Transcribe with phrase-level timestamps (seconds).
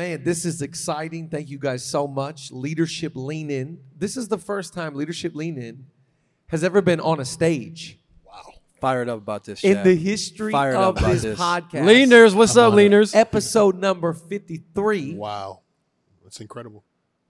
[0.00, 1.28] Man, this is exciting.
[1.28, 2.50] Thank you guys so much.
[2.50, 3.80] Leadership Lean In.
[3.98, 5.84] This is the first time Leadership Lean In
[6.46, 8.54] has ever been on a stage Wow.
[8.80, 9.62] Fired up about this.
[9.62, 9.84] in Chad.
[9.84, 11.38] the history Fired of up about this, this.
[11.38, 11.84] podcast.
[11.84, 12.90] Leaners, what's I'm up, on it.
[12.90, 13.14] Leaners?
[13.14, 15.16] Episode number 53.
[15.16, 15.60] Wow.
[16.24, 16.82] That's incredible.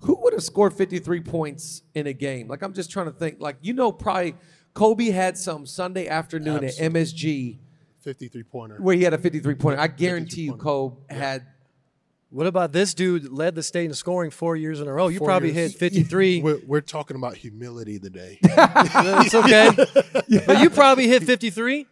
[0.02, 2.46] Who would have scored 53 points in a game?
[2.46, 3.40] Like, I'm just trying to think.
[3.40, 4.36] Like, you know, probably
[4.74, 6.86] Kobe had some Sunday afternoon Absolutely.
[6.86, 7.58] at MSG
[7.98, 8.76] 53 pointer.
[8.80, 9.80] where he had a 53 pointer.
[9.80, 11.46] I guarantee you, 53 Kobe had.
[12.30, 15.08] What about this dude led the state in scoring four years in a row?
[15.08, 15.72] You Four probably years.
[15.72, 16.42] hit 53.
[16.42, 18.38] We're, we're talking about humility today.
[18.42, 19.70] it's okay.
[20.46, 21.86] But you probably hit 53?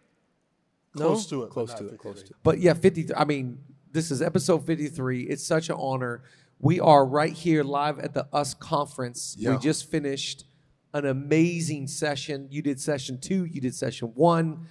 [0.95, 1.97] Close to it, Close to it.
[1.99, 2.37] Close to it.
[2.41, 3.13] But yeah, 53.
[3.15, 3.59] I mean,
[3.91, 5.23] this is episode 53.
[5.23, 6.23] It's such an honor.
[6.59, 9.35] We are right here live at the US conference.
[9.39, 10.45] We just finished
[10.93, 12.47] an amazing session.
[12.49, 14.67] You did session two, you did session one.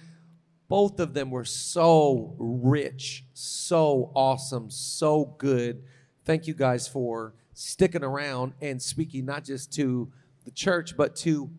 [0.69, 5.83] Both of them were so rich, so awesome, so good.
[6.25, 10.11] Thank you guys for sticking around and speaking not just to
[10.45, 11.49] the church, but to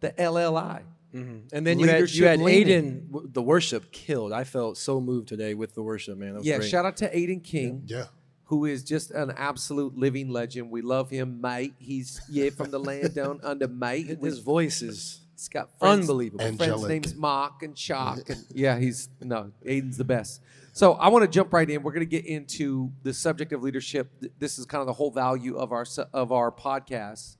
[0.00, 0.82] the LLI.
[1.14, 1.38] Mm-hmm.
[1.56, 2.38] And then you had, you had.
[2.40, 3.06] Aodhan.
[3.10, 4.32] w- The worship killed.
[4.32, 6.34] I felt so moved today with the worship, man.
[6.34, 6.68] That was Yeah, great.
[6.68, 7.82] shout out to Aodhan King.
[7.86, 8.04] Yeah.
[8.44, 10.70] who is just an absolute living legend.
[10.70, 11.72] We love him, mate.
[11.78, 14.18] He's yeah from the land down under, mate.
[14.22, 16.44] His voice is He's got friends, unbelievable.
[16.44, 16.90] And- Friends' Angelic.
[16.90, 20.42] names Mark and Shock, and yeah, he's no Aodhan's the best.
[20.72, 21.84] So I want to jump right in.
[21.84, 24.10] We're going to get into the subject of leadership.
[24.40, 27.36] This is kind of the whole value of our of our podcast.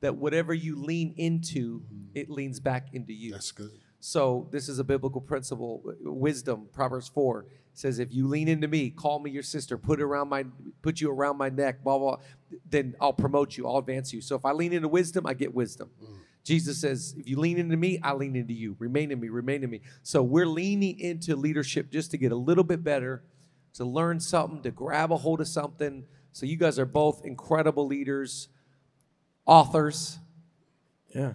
[0.00, 2.16] That whatever you lean into, mm-hmm.
[2.16, 3.32] it leans back into you.
[3.32, 3.70] That's good.
[4.00, 5.82] So this is a biblical principle.
[6.00, 10.28] Wisdom, Proverbs four says, "If you lean into me, call me your sister, put around
[10.28, 10.44] my,
[10.82, 12.16] put you around my neck, blah blah.
[12.68, 14.20] Then I'll promote you, I'll advance you.
[14.20, 15.90] So if I lean into wisdom, I get wisdom.
[16.02, 16.18] Mm.
[16.48, 18.74] Jesus says, if you lean into me, I lean into you.
[18.78, 19.82] Remain in me, remain in me.
[20.02, 23.22] So we're leaning into leadership just to get a little bit better,
[23.74, 26.04] to learn something, to grab a hold of something.
[26.32, 28.48] So you guys are both incredible leaders,
[29.44, 30.18] authors.
[31.14, 31.34] yeah.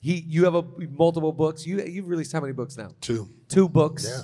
[0.00, 1.64] He, you have a multiple books.
[1.64, 2.90] You you've released how many books now?
[3.00, 3.28] Two.
[3.48, 4.04] Two books.
[4.04, 4.22] Yeah.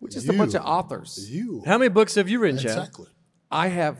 [0.00, 1.30] We're just a bunch of authors.
[1.30, 1.62] You.
[1.66, 2.78] How many books have you written, Chad?
[2.78, 3.06] Exactly.
[3.50, 3.98] I have,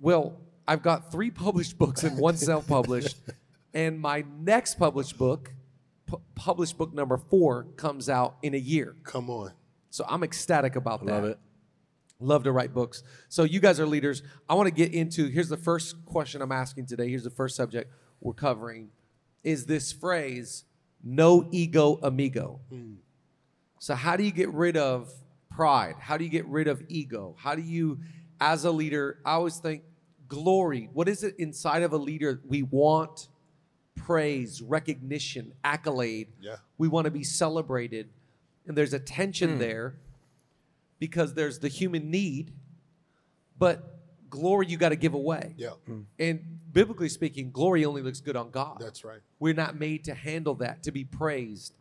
[0.00, 3.16] well, I've got three published books and one self-published,
[3.74, 5.52] and my next published book,
[6.06, 8.96] pu- published book number four, comes out in a year.
[9.04, 9.52] Come on.
[9.90, 11.12] So I'm ecstatic about that.
[11.12, 11.38] Love it.
[12.18, 13.02] Love to write books.
[13.28, 14.22] So you guys are leaders.
[14.48, 15.26] I want to get into.
[15.26, 17.08] Here's the first question I'm asking today.
[17.10, 18.88] Here's the first subject we're covering.
[19.44, 20.64] Is this phrase
[21.04, 22.60] "no ego, amigo"?
[22.70, 22.94] Hmm.
[23.78, 25.12] So how do you get rid of
[25.50, 25.96] pride?
[25.98, 27.36] How do you get rid of ego?
[27.38, 28.00] How do you,
[28.40, 29.82] as a leader, I always think
[30.26, 30.88] glory.
[30.92, 33.28] What is it inside of a leader we want?
[33.96, 36.28] Praise, recognition, accolade.
[36.40, 36.56] Yeah.
[36.78, 38.08] We want to be celebrated.
[38.66, 39.58] And there's a tension hmm.
[39.58, 39.94] there
[40.98, 42.52] because there's the human need,
[43.58, 43.96] but
[44.30, 45.54] glory you got to give away.
[45.56, 45.70] Yeah.
[45.86, 46.02] Hmm.
[46.18, 48.78] And biblically speaking, glory only looks good on God.
[48.80, 49.20] That's right.
[49.38, 51.74] We're not made to handle that, to be praised,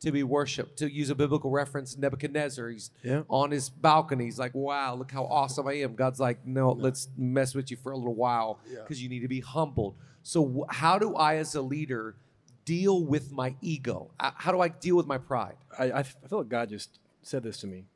[0.00, 0.78] to be worshipped.
[0.78, 3.22] To use a biblical reference, Nebuchadnezzar, he's Yeah.
[3.28, 4.24] on his balcony.
[4.24, 5.94] He's like, wow, look how awesome I am.
[5.94, 8.80] God's like, no, let's mess with you for a little while Yeah.
[8.80, 9.94] because you need to be humbled.
[10.22, 12.16] So, wh- how do I, as a leader,
[12.64, 14.10] deal with my ego?
[14.20, 15.56] Uh, How do I deal with my pride?
[15.78, 17.86] I, I f- I feel like God just said this to me.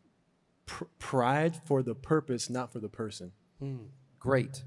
[0.67, 3.33] Pr- pride for the purpose, not for the person.
[4.19, 4.65] Great.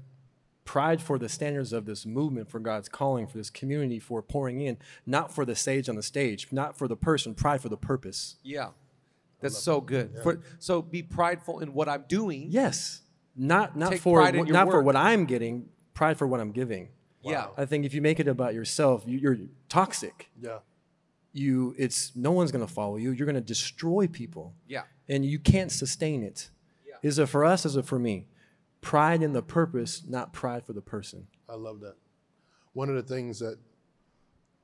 [0.64, 4.60] Pride for the standards of this movement, for God's calling, for this community, for pouring
[4.60, 4.76] in,
[5.06, 7.34] not for the sage on the stage, not for the person.
[7.34, 8.36] Pride for the purpose.
[8.42, 8.70] Yeah.
[9.40, 10.10] That's so good.
[10.22, 12.46] For, so be prideful in what I'm doing.
[12.50, 13.02] Yes,
[13.36, 15.68] not not Take for what- your not for what I'm getting.
[15.94, 16.88] Pride for what I'm giving.
[17.22, 17.48] Yeah.
[17.56, 19.36] I think if you make it about yourself, you, you're
[19.68, 20.30] toxic.
[20.40, 20.58] Yeah.
[21.32, 23.10] You, it's no one's gonna follow you.
[23.10, 24.54] You're gonna destroy people.
[24.66, 24.82] Yeah.
[25.08, 26.50] and you can't sustain it.
[27.00, 27.64] Is it for us?
[27.64, 28.26] Is it for me?
[28.80, 31.28] Pride in the purpose, not pride for the person.
[31.48, 31.94] I love that.
[32.72, 33.56] One of the things that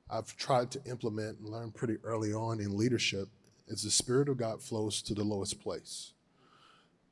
[0.09, 3.29] I've tried to implement and learn pretty early on in leadership
[3.67, 6.11] is the Spirit of God flows to the lowest place.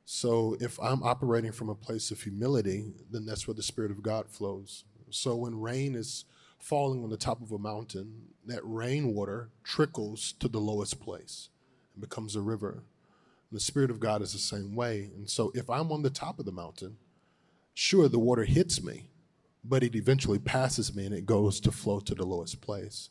[0.04, 4.02] So if I'm operating from a place of humility, then that's where the Spirit of
[4.02, 4.84] God flows.
[5.14, 6.24] So when rain is
[6.58, 11.50] falling on the top of a mountain, that rainwater trickles to the lowest place
[11.94, 12.84] and becomes a river.
[13.50, 15.10] And the Spirit of God is the same way.
[15.14, 16.96] And so if I'm on the top of the mountain,
[17.74, 19.10] sure, the water hits me,
[19.62, 23.10] but it eventually passes me and it goes to flow to the lowest place.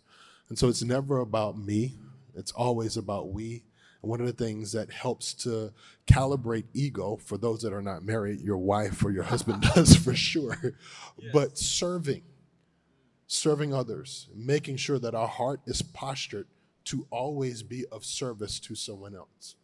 [0.50, 1.96] And so it's never about me,
[2.36, 3.64] it's always about we.
[4.04, 5.74] And one of the things that helps to
[6.06, 10.14] calibrate ego for those that are not married, your wife or your husband does for
[10.14, 10.76] sure,
[11.32, 12.22] but serving,
[13.26, 16.48] serving others, making sure that our heart is postured
[16.84, 19.56] to always be of service to someone else.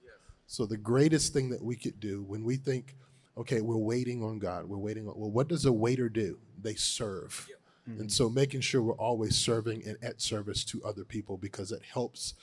[0.48, 2.96] So the greatest thing that we could do when we think,
[3.38, 6.40] okay, we're waiting on God, we're waiting on, well, what does a waiter do?
[6.60, 7.48] They serve.
[7.86, 8.08] And mm-hmm.
[8.08, 12.34] so making sure we're always serving and at service to other people because it helps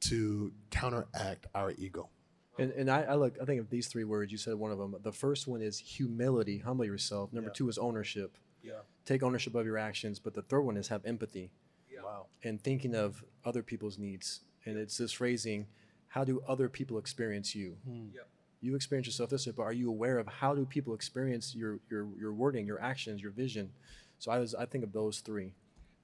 [0.00, 2.08] to counteract our ego.
[2.58, 4.32] And, and I, I look, I think of these three words.
[4.32, 4.94] You said one of them.
[5.02, 7.32] The first one is humility, humble yourself.
[7.32, 8.36] Number two is ownership.
[8.62, 8.80] Yeah.
[9.04, 10.18] Take ownership of your actions.
[10.18, 11.50] But the third one is have empathy
[12.02, 12.26] Wow.
[12.44, 14.40] and thinking of other people's needs.
[14.64, 15.66] And it's this phrasing,
[16.08, 17.76] how do other people experience you?
[17.84, 18.06] Hmm.
[18.60, 21.78] You experience yourself this way, but are you aware of how do people experience your
[21.90, 23.70] your your wording, your actions, your vision?
[24.18, 25.52] So I was I think of those three.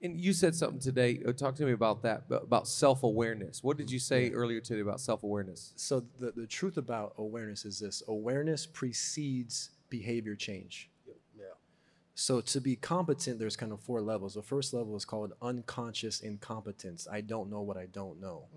[0.03, 1.21] And you said something today.
[1.27, 3.63] uh, Talk to me about that, about self awareness.
[3.63, 5.73] What did you say earlier today about self awareness?
[5.77, 10.91] So the, the truth about awareness is this awareness precedes behavior change.
[11.07, 11.45] Yeah.
[12.15, 14.35] So to be competent, there's kind of four levels.
[14.35, 17.07] The first level is called unconscious incompetence.
[17.11, 18.49] I don't know what I don't know.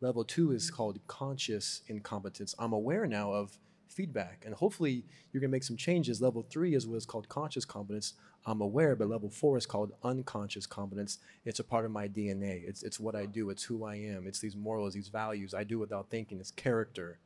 [0.00, 2.54] Level two is called conscious incompetence.
[2.58, 3.56] I'm aware now of
[3.92, 6.20] feedback, and hopefully you're gonna make some changes.
[6.20, 8.14] Level three is what's called conscious competence.
[8.44, 11.18] I'm aware, but level four is called unconscious competence.
[11.44, 12.62] It's a part of my DNA.
[12.66, 13.50] It's it's what I do.
[13.50, 14.26] It's who I am.
[14.26, 15.54] It's these morals, these values.
[15.54, 16.40] I do without thinking.
[16.40, 17.18] It's character.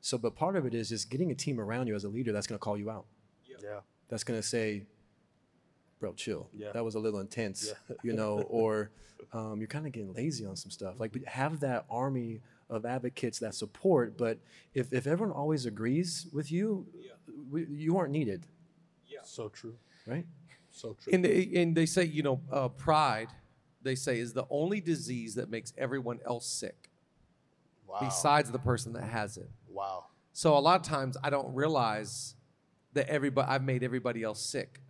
[0.00, 2.32] So, but part of it is just getting a team around you as a leader
[2.32, 3.06] that's gonna call you out
[3.62, 3.80] Yeah.
[4.08, 4.86] that's gonna say,
[5.98, 6.48] "Bro, chill.
[6.52, 6.72] Yeah.
[6.72, 7.96] That was a little intense," yeah.
[8.04, 8.90] you know, or
[9.32, 11.00] um, you're kind of getting lazy on some stuff.
[11.00, 14.16] Like, but have that army of advocates that support.
[14.18, 14.38] But
[14.74, 16.86] if, if everyone always agrees with you,
[17.50, 18.46] we, you aren't needed,
[19.08, 19.20] Yeah.
[19.24, 19.76] So true.
[20.06, 20.26] right?
[20.70, 21.12] So true.
[21.12, 23.28] And they, and they say, you know, uh, pride,
[23.82, 26.90] they say, is the only disease that makes everyone else sick
[27.86, 27.98] wow.
[28.00, 29.48] besides the person that has it.
[29.68, 30.06] wow.
[30.32, 32.34] So a lot of times I don't realize
[32.92, 34.82] that everybody I've made everybody else sick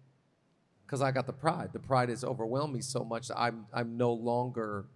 [0.84, 1.70] because I got the pride.
[1.72, 4.86] The pride has overwhelmed me so much that I'm I'm no longer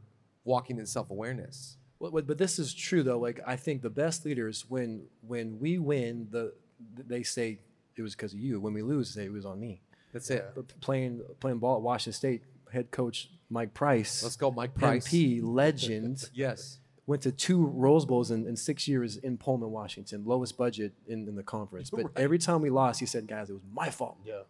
[0.45, 1.76] walking in self awareness.
[2.00, 3.19] Well, but but this is true though.
[3.19, 6.52] Like I think the best leaders, when when we win, the
[6.97, 7.61] they say
[7.97, 8.59] it was because of you.
[8.59, 9.83] When we lose, they say it was on me.
[10.12, 10.50] That's it.
[10.54, 12.42] But playing playing ball at Washington State,
[12.73, 15.07] head coach Mike Price, Let's go, Mike Price.
[15.09, 16.25] MP legend.
[16.33, 16.78] Yes.
[17.07, 21.28] went to two Rose Bowls in, in six years in Pullman, Washington, lowest budget in,
[21.28, 21.90] in the conference.
[21.97, 24.19] But every time we lost, he said, guys, it was my fault.
[24.25, 24.42] Yeah.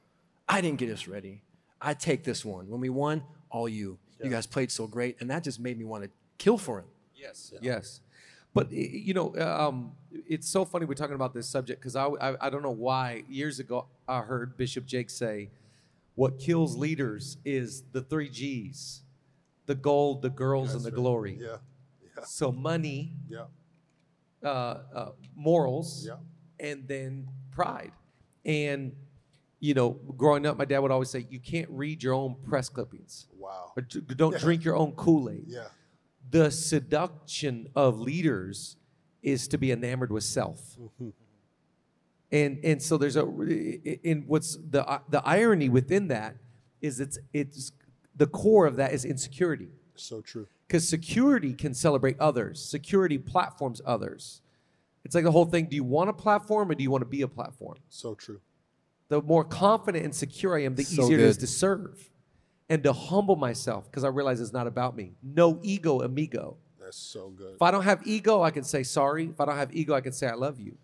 [0.49, 1.43] I didn't get us ready.
[1.81, 2.69] I take this one.
[2.69, 3.99] When we won, all you.
[4.23, 5.17] You guys played so great.
[5.21, 6.85] And that just made me want to kill for him.
[7.21, 7.53] Yes.
[7.61, 8.01] Yes.
[8.53, 9.93] But you know, um,
[10.27, 13.23] it's so funny we're talking about this subject because I, I I don't know why
[13.29, 15.51] years ago I heard Bishop Jake say,
[16.17, 19.03] "What kills leaders is the three G's:
[19.67, 21.57] the gold, the girls, and the glory." Yeah.
[22.25, 23.45] So money, Yeah.
[24.43, 24.49] uh,
[24.95, 26.17] uh, morals, Yeah.
[26.59, 27.93] and then pride.
[28.45, 28.97] And
[29.61, 32.69] you know, growing up, my dad would always say, "You can't read your own press
[32.69, 33.73] clippings, Wow.
[33.77, 35.69] or don't drink your own Kool Aid." Yeah.
[36.31, 38.77] The seduction of leaders
[39.23, 40.77] is to be enamored with self.
[40.81, 41.09] Mm-hmm.
[42.33, 46.37] And and so there's a in what's the the irony within that
[46.81, 47.73] is it's it's
[48.15, 49.69] the core of that is insecurity.
[49.97, 50.47] So true.
[50.67, 52.63] Because security can celebrate others.
[52.65, 54.43] Security platforms others.
[55.05, 55.67] It's like the whole thing.
[55.67, 57.79] Do you want a platform or do you want to be a platform?
[57.89, 58.41] So true.
[59.09, 62.11] The more confident and secure I am, the So easier it is to serve
[62.71, 65.13] and to humble myself because I realize it's not about me.
[65.23, 66.57] No ego, amigo.
[66.81, 67.55] That's so good.
[67.57, 69.27] If I don't have ego, I can say sorry.
[69.27, 70.79] If I don't have ego, I can say I love you.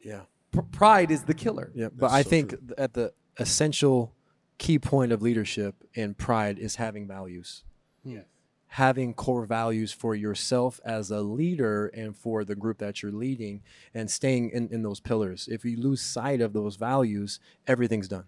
[0.00, 0.22] Yeah.
[0.52, 1.70] P- pride is the killer.
[1.74, 2.60] Yeah, but That's I so think true.
[2.78, 4.14] at the essential
[4.58, 7.62] key point of leadership and pride is having values.
[8.02, 8.20] Yeah.
[8.68, 13.62] Having core values for yourself as a leader and for the group that you're leading
[13.94, 15.46] and staying in, in those pillars.
[15.50, 18.24] If you lose sight of those values, everything's done.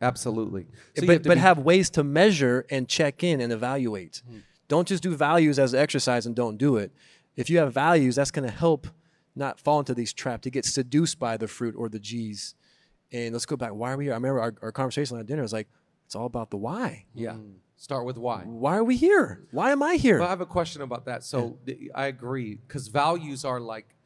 [0.00, 0.66] Absolutely.
[0.96, 4.22] So but have but be- have ways to measure and check in and evaluate.
[4.28, 4.38] Hmm.
[4.68, 6.92] Don't just do values as an exercise and don't do it.
[7.36, 8.86] If you have values, that's going to help
[9.36, 12.54] not fall into these traps to get seduced by the fruit or the G's.
[13.12, 13.72] And let's go back.
[13.72, 14.12] Why are we here?
[14.12, 15.68] I remember our, our conversation at dinner was like,
[16.06, 17.04] it's all about the why.
[17.14, 17.20] Hmm.
[17.20, 17.36] yeah.
[17.76, 18.42] Start with why.
[18.44, 19.46] Why are we here?
[19.50, 20.18] Why am I here?
[20.18, 21.24] Well, I have a question about that.
[21.24, 23.96] So th- I agree because values are like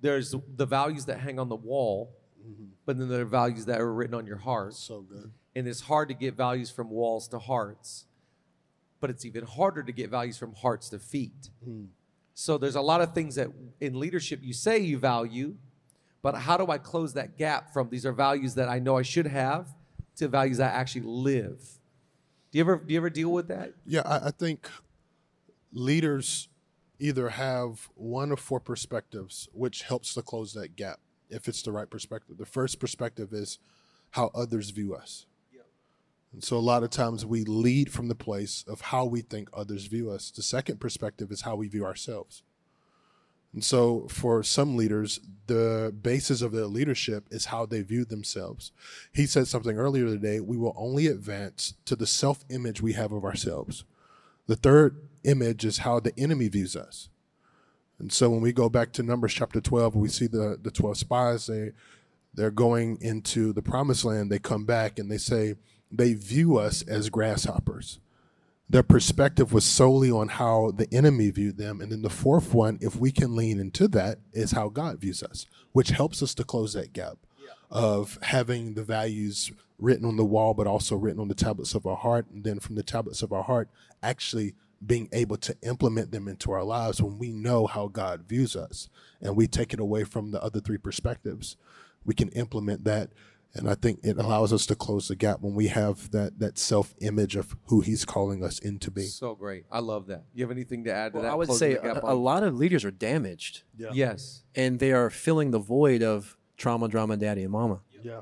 [0.00, 2.16] there's the values that hang on the wall,
[2.48, 2.64] Mm-hmm.
[2.86, 4.74] but then there are values that are written on your heart.
[4.74, 5.30] So good.
[5.54, 8.06] And it's hard to get values from walls to hearts,
[9.00, 11.50] but it's even harder to get values from hearts to feet.
[11.64, 11.86] Hmm.
[12.34, 13.48] So there's a lot of things that
[13.80, 15.56] in leadership you say you value,
[16.22, 19.02] but how do I close that gap from these are values that I know I
[19.02, 19.74] should have
[20.16, 21.60] to values that I actually live?
[22.50, 23.74] Do you ever do you ever deal with that?
[23.84, 24.70] Yeah, I, I think
[25.72, 26.48] leaders
[26.98, 31.00] either have one of four perspectives, which helps to close that gap
[31.30, 32.38] if it's the right perspective.
[32.38, 33.58] The first perspective is
[34.12, 35.26] how others view us.
[36.32, 39.48] And so a lot of times we lead from the place of how we think
[39.52, 40.30] others view us.
[40.30, 42.42] The second perspective is how we view ourselves.
[43.54, 48.72] And so for some leaders, the basis of their leadership is how they view themselves.
[49.12, 53.10] He said something earlier today we will only advance to the self image we have
[53.10, 53.84] of ourselves.
[54.46, 57.08] The third image is how the enemy views us.
[57.98, 60.98] And so when we go back to Numbers chapter 12, we see the, the 12
[60.98, 61.72] spies, they,
[62.34, 64.30] they're going into the promised land.
[64.30, 65.54] They come back and they say
[65.90, 67.98] they view us as grasshoppers.
[68.70, 71.80] Their perspective was solely on how the enemy viewed them.
[71.80, 75.22] And then the fourth one, if we can lean into that, is how God views
[75.22, 77.16] us, which helps us to close that gap
[77.70, 81.86] of having the values written on the wall, but also written on the tablets of
[81.86, 82.26] our heart.
[82.30, 83.68] And then from the tablets of our heart,
[84.02, 84.54] actually
[84.84, 88.88] being able to implement them into our lives when we know how God views us
[89.20, 91.56] and we take it away from the other three perspectives.
[92.04, 93.10] We can implement that.
[93.54, 96.58] And I think it allows us to close the gap when we have that, that
[96.58, 99.08] self image of who He's calling us into being.
[99.08, 99.64] So great.
[99.72, 100.24] I love that.
[100.34, 101.32] You have anything to add to Well, that?
[101.32, 104.42] I would Closing say a, a lot of leaders are damaged Yes.
[104.54, 107.80] and they are filling the void of trauma, drama, daddy, and mama.
[108.02, 108.20] Yeah.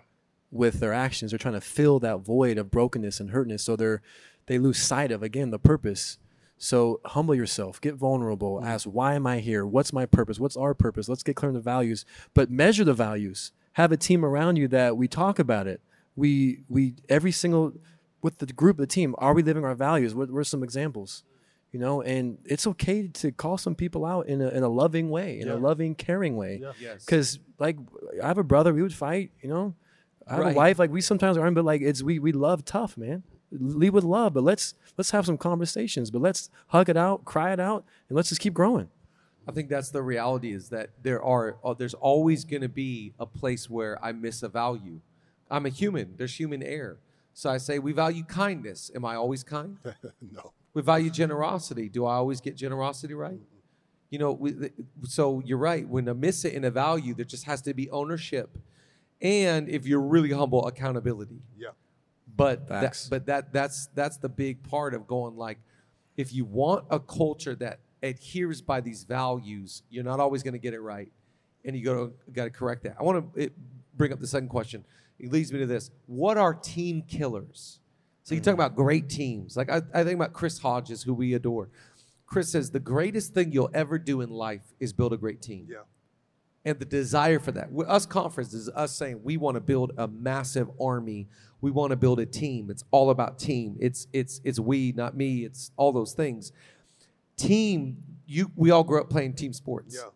[0.50, 1.32] with their actions.
[1.32, 3.62] They're trying to fill that void of brokenness and hurtness.
[3.64, 4.00] So they're
[4.46, 6.18] they lose sight of again the purpose.
[6.58, 8.66] So humble yourself, get vulnerable, mm.
[8.66, 9.66] ask why am I here?
[9.66, 10.40] What's my purpose?
[10.40, 11.08] What's our purpose?
[11.08, 13.52] Let's get clear on the values, but measure the values.
[13.74, 15.82] Have a team around you that we talk about it.
[16.14, 17.74] We we every single
[18.22, 20.14] with the group, the team, are we living our values?
[20.14, 21.24] What were some examples?
[21.72, 25.10] You know, and it's okay to call some people out in a, in a loving
[25.10, 26.62] way, in a loving, caring way.
[26.80, 27.04] Yes.
[27.04, 27.76] Because like
[28.22, 29.30] I have a brother, we would fight.
[29.42, 29.74] You know,
[30.26, 30.52] I have Right.
[30.52, 30.78] a wife.
[30.78, 33.24] Like we sometimes aren't, but like it's we we love tough, man.
[33.52, 36.10] Lead with love, but let's let's have some conversations.
[36.10, 38.88] But let's hug it out, cry it out, and let's just keep growing.
[39.48, 43.14] I think that's the reality is that there are uh, there's always going to be
[43.18, 45.00] a place where I miss a value.
[45.50, 46.14] I'm a human.
[46.16, 46.98] There's human error.
[47.32, 48.90] So I say we value kindness.
[48.94, 49.78] Am I always kind?
[50.32, 50.52] no.
[50.74, 51.88] We value generosity.
[51.88, 53.38] Do I always get generosity right?
[54.10, 54.54] You know, we,
[55.04, 55.86] so you're right.
[55.86, 58.56] When I miss it in a value, there just has to be ownership,
[59.20, 61.40] and if you're really humble, accountability.
[61.58, 61.70] Yeah.
[62.36, 65.58] But that, but that that's that's the big part of going like,
[66.16, 70.58] if you want a culture that adheres by these values, you're not always going to
[70.58, 71.10] get it right,
[71.64, 72.96] and you got to got to correct that.
[72.98, 73.48] I want to eh,
[73.94, 74.84] bring up the second question.
[75.18, 77.80] It leads me to this: What are team killers?
[78.22, 78.58] So you talk mm.
[78.58, 79.56] about great teams.
[79.56, 81.70] Like I, I think about Chris Hodges, who we adore.
[82.26, 85.68] Chris says the greatest thing you'll ever do in life is build a great team
[85.70, 85.78] Yeah.
[86.66, 87.70] And the desire for that.
[87.70, 91.28] With us conference is us saying we want to build a massive army.
[91.60, 92.70] We want to build a team.
[92.70, 93.76] It's all about team.
[93.80, 95.44] It's it's it's we, not me.
[95.44, 96.52] It's all those things.
[97.36, 98.02] Team.
[98.26, 99.94] You we all grew up playing team sports.
[99.94, 100.10] Yeah.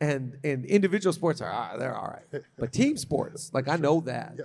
[0.00, 4.00] And and individual sports are ah, they're all right, but team sports like I know
[4.00, 4.34] that.
[4.38, 4.44] Yeah.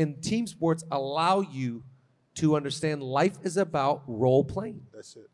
[0.00, 1.82] And team sports allow you
[2.36, 5.28] to understand life is about role playing That's it.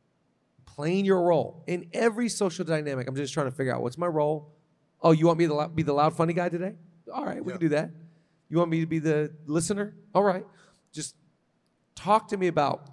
[0.65, 3.07] playing your role in every social dynamic.
[3.07, 4.55] I'm just trying to figure out what's my role.
[5.04, 6.75] Oh, you want me to be the loud, funny guy today?
[7.12, 7.58] All right, we Yeah.
[7.58, 7.90] can do that.
[8.49, 9.94] You want me to be the listener?
[10.14, 10.46] All right.
[10.92, 11.14] Just
[11.94, 12.88] talk to me about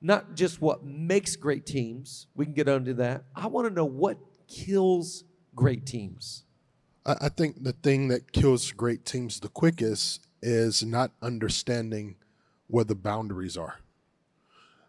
[0.00, 2.28] not just what makes great teams.
[2.36, 3.24] We can get into that.
[3.34, 5.24] I want to know what kills
[5.54, 6.44] great teams.
[7.04, 12.16] I, I think the thing that kills great teams the quickest is not understanding
[12.68, 13.80] where the boundaries are.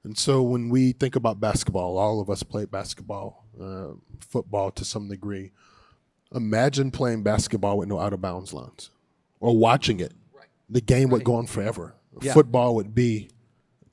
[0.04, 4.86] And so when we think about basketball, all of us play basketball, uh, football to
[4.86, 5.52] some degree.
[6.34, 8.92] Imagine playing basketball with no out of bounds lines
[9.40, 10.14] or watching it.
[10.70, 11.96] The game would go on forever.
[12.22, 12.34] Yeah.
[12.34, 13.30] Football would be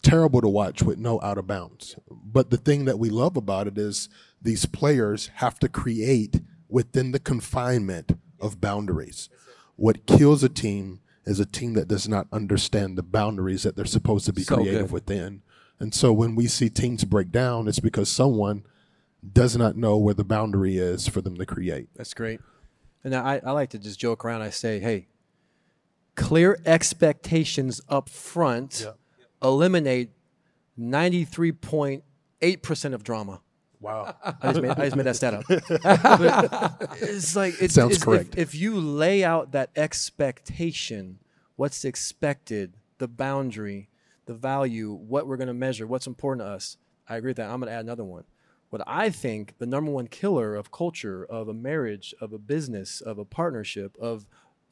[0.02, 1.96] terrible to watch with no out of bounds.
[2.10, 4.08] But the thing that we love about it is
[4.42, 9.30] these players have to create within the confinement of boundaries.
[9.76, 13.84] What kills a team is a team that does not understand the boundaries that they're
[13.86, 14.92] supposed to be So creative good.
[14.92, 15.42] within.
[15.80, 18.64] And so when we see teams break down, it's because someone
[19.32, 21.88] does not know where the boundary is for them to create.
[21.96, 22.40] That's great.
[23.04, 24.42] And I, I like to just joke around.
[24.42, 25.06] I say, hey,
[26.14, 28.86] clear expectations up front
[29.42, 30.10] eliminate
[30.78, 33.40] 93.8% of drama.
[33.80, 34.14] Wow.
[34.24, 35.44] I just made, I just made that stat up.
[37.00, 38.34] It's like it's, Sounds it's- if- correct.
[38.36, 41.18] If, you lay out that expectation,
[41.56, 43.88] what's expected, the boundary,
[44.24, 46.78] the value, what we're going to measure, what's important to us.
[47.08, 47.50] I agree with that.
[47.50, 48.24] I'm going to add another one.
[48.76, 53.00] What I think the number one killer of culture, of a marriage, of a business,
[53.00, 54.26] of a partnership, of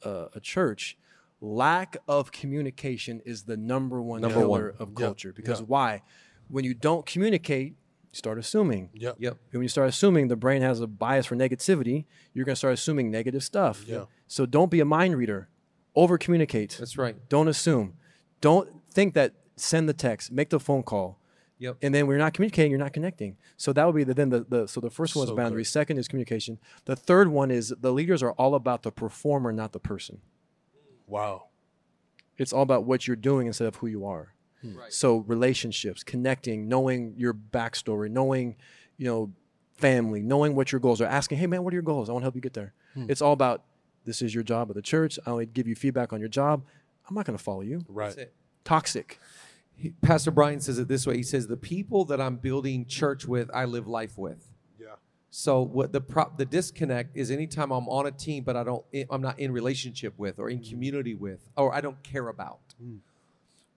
[0.05, 0.95] uh, a church,
[1.41, 4.87] lack of communication is the number one Number killer one.
[4.87, 5.33] of Yeah, culture.
[5.33, 5.65] Because yeah.
[5.65, 6.01] why?
[6.49, 7.69] When you don't communicate,
[8.11, 8.91] you start assuming.
[8.93, 9.15] Yep.
[9.17, 9.31] Yep.
[9.31, 12.57] And when you start assuming the brain has a bias for negativity, you're going to
[12.57, 13.85] start assuming negative stuff.
[13.87, 14.03] Yeah.
[14.27, 15.49] So don't be a mind reader.
[15.95, 16.75] Over communicate.
[16.77, 17.15] That's right.
[17.27, 17.95] Don't assume.
[18.39, 21.17] Don't think that send the text, make the phone call.
[21.57, 21.77] Yep.
[21.81, 23.37] And then we're not communicating, you're not connecting.
[23.55, 25.61] So that would be the then the, the so the first one is So boundary,
[25.63, 25.67] good.
[25.69, 26.59] second is communication.
[26.85, 30.19] The third one is the leaders are all about the performer, not the person.
[31.07, 31.45] Wow.
[32.37, 34.33] It's all about what you're doing instead of who you are.
[34.61, 34.75] Hmm.
[34.77, 34.91] Right.
[34.93, 38.57] So relationships, connecting, knowing your backstory, knowing,
[38.97, 39.31] you know,
[39.77, 42.09] family, knowing what your goals are, asking, hey man, what are your goals?
[42.09, 42.73] I want to help you get there.
[42.93, 43.05] Hmm.
[43.09, 43.63] It's all about
[44.03, 45.17] this is your job at the church.
[45.25, 46.63] I only give you feedback on your job.
[47.07, 47.85] I'm not going to follow you.
[47.87, 48.07] Right.
[48.07, 48.33] That's it.
[48.65, 49.19] Toxic.
[49.75, 51.17] He- Pastor Brian says it this way.
[51.17, 54.95] He says, "The people that I'm building church with, I live life with." Yeah.
[55.29, 58.85] So what the pro- the disconnect is anytime I'm on a team, but I don't,
[58.93, 60.69] eh, I'm not in relationship with, or in mm.
[60.69, 62.59] community with, or I don't care about.
[62.81, 62.99] Mm.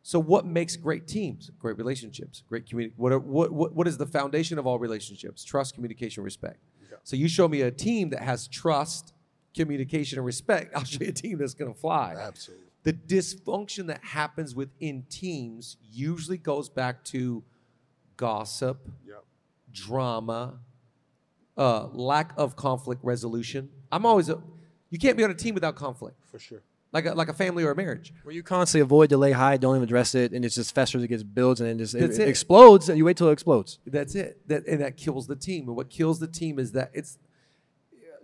[0.08, 1.50] So what makes great teams?
[1.58, 2.94] Great relationships, great community.
[2.96, 5.44] What, are, what what what is the foundation of all relationships?
[5.44, 6.60] Trust, communication, respect.
[6.90, 6.96] Yeah.
[7.04, 9.12] So you show me a team that has trust,
[9.54, 10.72] communication, and respect.
[10.76, 12.14] I'll show you a team that's going to fly.
[12.18, 12.67] Absolutely.
[12.84, 17.42] The dysfunction that happens within teams usually goes back to
[18.16, 19.24] gossip, Yep.
[19.72, 20.58] drama,
[21.56, 23.68] uh, lack of conflict resolution.
[23.90, 24.40] I'm always a,
[24.90, 26.62] you can't be on a team without conflict, For sure.
[26.92, 28.12] like a, like a family or a marriage.
[28.22, 31.08] Where you constantly avoid, delay, hide, don't even address it, and it just festers, it
[31.08, 32.28] gets builds, and then just it, it.
[32.28, 33.80] explodes, and you wait till it explodes.
[33.86, 34.40] That's it.
[34.48, 35.66] That and that kills the team.
[35.68, 37.18] And what kills the team is that it's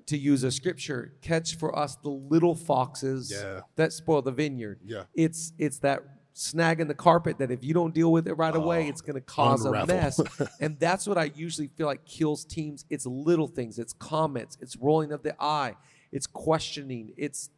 [0.07, 3.61] to use a scripture, catch for us the little foxes Yeah.
[3.77, 4.81] that spoil the vineyard.
[4.85, 5.05] Yeah.
[5.15, 6.03] It's it's that
[6.37, 9.01] snag in the carpet that if you don't deal with it right away, Oh, it's
[9.01, 9.95] going to cause unravel.
[9.95, 10.21] a mess.
[10.61, 12.85] and that's what I usually feel like kills teams.
[12.91, 13.79] It's little things.
[13.79, 14.59] It's comments.
[14.61, 15.75] It's rolling of the eye.
[16.13, 17.13] It's questioning.
[17.17, 17.51] It's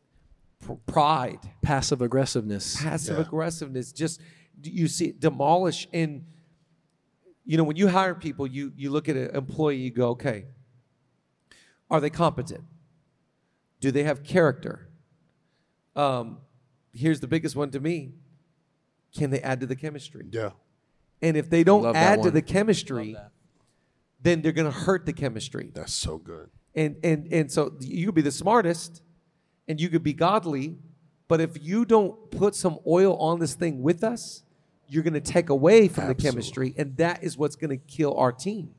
[0.61, 2.81] pr- pride Passive aggressiveness.
[2.83, 3.23] passive Yeah.
[3.25, 4.21] aggressiveness just
[4.63, 6.25] you see it demolish and
[7.45, 10.47] you know when you hire people you you look at an employee you go okay
[11.91, 12.65] are they competent?
[13.81, 14.89] Do they have character?
[15.95, 16.39] Um,
[16.93, 18.13] here's the biggest one to me.
[19.17, 20.27] Can they add to the chemistry?
[20.31, 20.51] Yeah.
[21.23, 23.17] and if they don't Love add to the chemistry
[24.23, 25.71] then they're going to hurt the chemistry.
[25.73, 26.51] That's so good.
[26.75, 29.03] and and and so you could be the smartest
[29.69, 30.77] and you could be godly
[31.29, 34.43] but if you don't put some oil on this thing with us
[34.89, 38.15] you're going to take away from the chemistry and that is what's going to kill
[38.17, 38.71] our team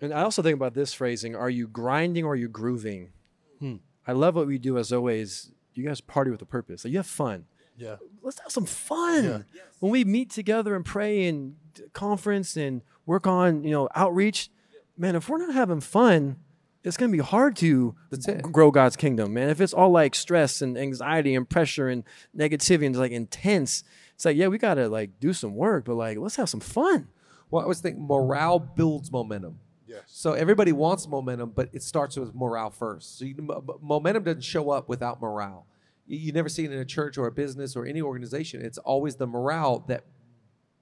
[0.00, 3.10] And I also think about this phrasing: Are you grinding or are you grooving?
[3.58, 3.76] Hmm.
[4.06, 5.50] I love what we do as always.
[5.74, 6.84] You guys party with a purpose.
[6.84, 7.46] Like you have fun.
[7.76, 7.96] Yeah.
[8.22, 9.38] Let's have some fun Yeah.
[9.78, 11.54] when we meet together and pray and
[11.92, 14.50] conference and work on you know outreach.
[14.96, 16.36] Man, if we're not having fun,
[16.82, 17.94] it's gonna be hard to
[18.42, 19.48] grow God's kingdom, man.
[19.48, 22.02] If it's all like stress and anxiety and pressure and
[22.36, 23.84] negativity and it's like intense,
[24.14, 27.08] it's like yeah, we gotta like do some work, but like let's have some fun.
[27.50, 29.58] well i always think morale builds momentum
[29.88, 30.02] Yes.
[30.06, 34.22] so everybody wants momentum but it starts with morale first so you, mo- mo- momentum
[34.24, 35.66] doesn't show up without morale
[36.06, 38.78] you, you never see it in a church or a business or any organization it's
[38.78, 40.04] always the morale that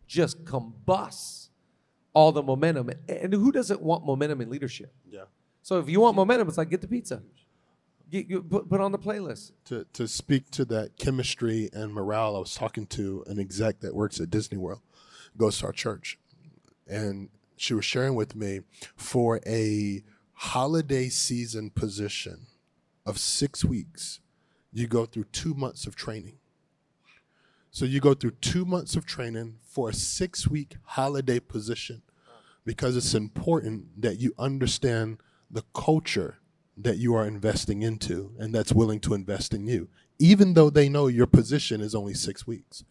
[0.07, 1.51] just combusts
[2.14, 5.25] all the momentum and who doesn't want momentum in leadership Yeah.
[5.62, 7.23] So if you want momentum, it's like get the pizza.
[8.09, 9.51] Get, you put, put on the playlist.
[9.64, 13.92] To to speak to that chemistry and morale, I was talking to an exec that
[13.92, 14.81] works at Disney World,
[15.37, 16.21] goes to our church,
[16.87, 18.61] and she was sharing with me
[18.97, 22.47] for a holiday season position
[23.05, 24.21] of six weeks,
[24.73, 26.38] you go through two months of training.
[27.71, 32.03] So you go through two months of training for a six week holiday position
[32.64, 35.19] because it's important that you understand
[35.51, 36.38] the culture
[36.77, 39.88] that you are investing into and that's willing to invest in you,
[40.19, 42.85] even though they know your position is only six weeks.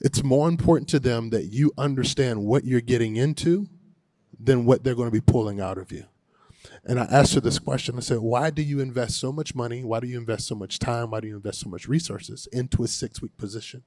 [0.00, 3.68] It's more important to them that you understand what you're getting into
[4.38, 6.04] than what they're going to be pulling out of you.
[6.84, 7.96] And I asked her this question.
[7.96, 9.84] I said, Why do you invest so much money?
[9.84, 11.10] Why do you invest so much time?
[11.10, 13.84] Why do you invest so much resources into a six week position?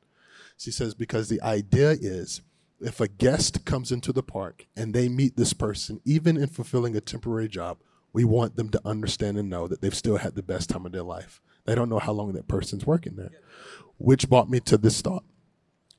[0.57, 2.41] She says, Because the idea is
[2.79, 6.95] if a guest comes into the park and they meet this person, even in fulfilling
[6.95, 7.79] a temporary job,
[8.13, 10.91] we want them to understand and know that they've still had the best time of
[10.91, 11.41] their life.
[11.65, 13.31] They don't know how long that person's working there.
[13.97, 15.23] Which brought me to this thought.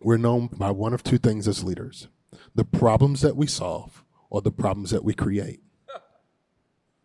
[0.00, 2.08] We're known by one of two things as leaders
[2.54, 5.60] the problems that we solve or the problems that we create.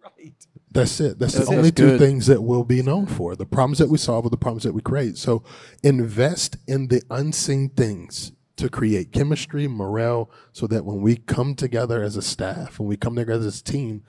[0.04, 0.34] Right.
[0.72, 1.18] That's it.
[1.20, 1.58] That's, That's the it.
[1.58, 3.36] only That's two things that we'll be known for.
[3.36, 5.18] The problems that we solve or the problems that we create.
[5.18, 5.44] So
[5.82, 12.04] invest in the unseen things to create chemistry, morale, so that when we come together
[12.04, 14.04] as a staff, when we come together as a team,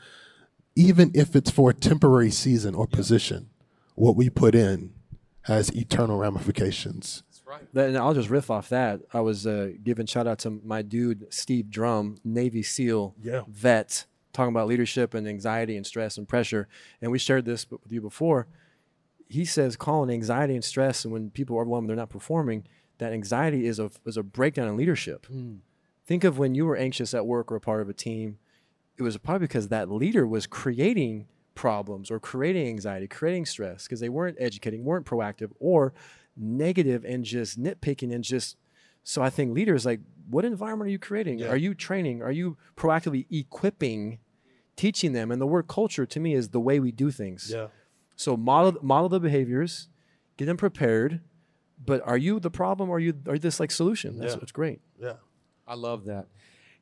[0.76, 3.50] even if it's for a temporary season or position,
[3.94, 4.94] what we put in
[5.42, 7.23] has eternal ramifications.
[7.72, 7.86] Right.
[7.86, 9.00] And I'll just riff off that.
[9.12, 13.42] I was uh, giving shout out to my dude Steve Drum, Navy SEAL Yeah.
[13.48, 16.68] vet, talking about leadership and anxiety and stress and pressure.
[17.00, 18.46] And we shared this with you before.
[19.28, 22.66] He says calling anxiety and stress, and when people are overwhelmed, they're not performing.
[22.98, 25.26] That anxiety is a is a breakdown in leadership.
[26.06, 28.38] Think of when you were anxious at work or a part of a team.
[28.96, 33.98] It was probably because that leader was creating problems or creating anxiety, creating stress because
[34.00, 35.92] they weren't educating, weren't proactive, or
[36.36, 38.56] negative and just nitpicking and just.
[39.06, 41.38] So I think leaders like, what environment are you creating?
[41.40, 41.48] Yeah.
[41.48, 42.22] Are you training?
[42.22, 44.18] Are you proactively equipping,
[44.76, 45.30] teaching them?
[45.30, 47.50] And the word culture to me is the way we do things.
[47.54, 47.66] Yeah.
[48.16, 49.88] So model model the behaviors,
[50.38, 51.20] get them prepared.
[51.84, 54.18] But are you the problem or are you are this like solution?
[54.18, 54.38] That's Yeah.
[54.38, 54.80] what's great.
[54.98, 55.14] Yeah.
[55.66, 56.28] I love that.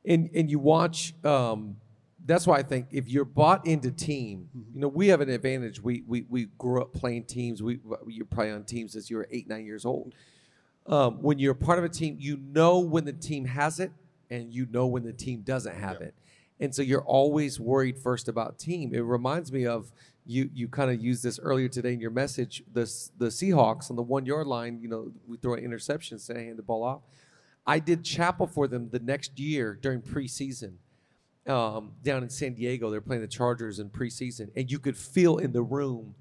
[0.05, 1.13] And and you watch.
[1.25, 1.77] Um,
[2.25, 5.81] that's why I think if you're bought into team, you know we have an advantage.
[5.81, 7.61] We we we grew up playing teams.
[7.61, 10.13] We you're probably on teams as you were eight nine years old.
[10.85, 13.91] Um, when you're part of a team, you know when the team has it,
[14.29, 16.13] and you know when the team doesn't have it.
[16.59, 18.93] And so you're always worried first about team.
[18.93, 19.91] It reminds me of
[20.25, 20.49] you.
[20.53, 22.63] You kind of used this earlier today in your message.
[22.71, 24.79] The the Seahawks on the one yard line.
[24.81, 27.01] You know we throw an interception, say hand the ball off.
[27.65, 30.73] I did chapel for them the next year during preseason
[31.47, 32.89] um, down in San Diego.
[32.89, 36.15] They're playing the Chargers in preseason, and you could feel in the room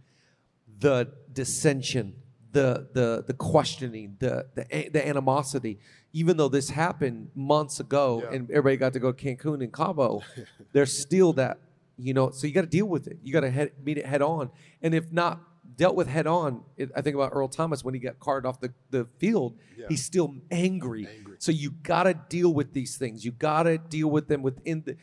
[0.80, 2.14] the dissension,
[2.52, 5.78] the the the questioning, the the, the animosity.
[6.12, 8.36] Even though this happened months ago, Yeah.
[8.36, 10.22] and everybody got to go to Cancun and Cabo,
[10.72, 11.58] there's still that
[11.96, 12.30] you know.
[12.30, 13.18] So you got to deal with it.
[13.22, 14.50] You got to meet it head on,
[14.82, 15.40] and if not
[15.76, 18.60] dealt with head on, it, I think about Earl Thomas when he got carted off
[18.60, 19.58] the, the field.
[19.76, 19.86] Yeah.
[19.88, 21.06] He's still angry.
[21.06, 21.36] Angry.
[21.38, 23.24] So you got to deal with these things.
[23.24, 24.96] You got to deal with them within the.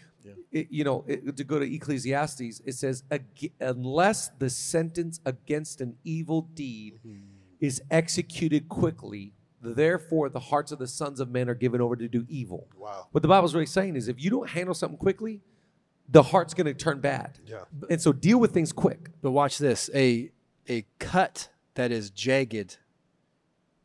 [0.52, 3.04] It, you know, it, to go to Ecclesiastes, it says,
[3.60, 7.18] "Unless the sentence against an evil deed mm-hmm.
[7.60, 12.08] is executed quickly, therefore the hearts of the sons of men are given over to
[12.08, 13.08] do evil." Wow.
[13.12, 15.42] What the Bible's really saying is, if you don't handle something quickly,
[16.10, 17.40] the heart's going to turn bad.
[17.46, 17.64] Yeah.
[17.90, 19.10] And so deal with things quick.
[19.22, 20.32] But watch this: a
[20.70, 22.78] a cut that is jagged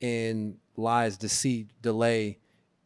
[0.01, 2.39] in lies, deceit, delay,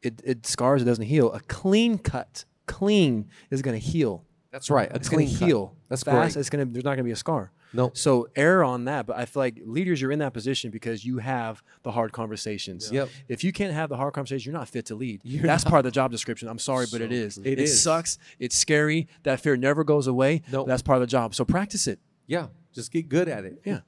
[0.03, 0.83] it, it scars.
[0.83, 1.33] It doesn't heal.
[1.33, 4.25] A clean cut, clean is going to heal.
[4.51, 4.91] That's right.
[4.91, 5.75] A It's going clean to heal.
[5.89, 6.35] That's fast.
[6.35, 6.41] great.
[6.41, 6.73] It's going to.
[6.73, 7.51] There's not going to be a scar.
[7.75, 7.91] No.
[7.93, 9.07] So err on that.
[9.07, 12.91] But I feel like leaders, you're in that position because you have the hard conversations.
[12.91, 13.11] Yep.
[13.29, 15.21] If you can't have the hard conversations, you're not fit to lead.
[15.23, 16.49] You're That's part of the job description.
[16.49, 17.39] I'm sorry, but it So is.
[17.39, 17.83] It It, is.
[17.83, 18.17] sucks.
[18.39, 19.07] It's scary.
[19.25, 20.41] That fear never goes away.
[20.51, 20.67] Nope.
[20.67, 21.35] That's part of the job.
[21.35, 21.99] So practice it.
[22.29, 23.61] Yeah, just get good at it.
[23.65, 23.81] Yeah.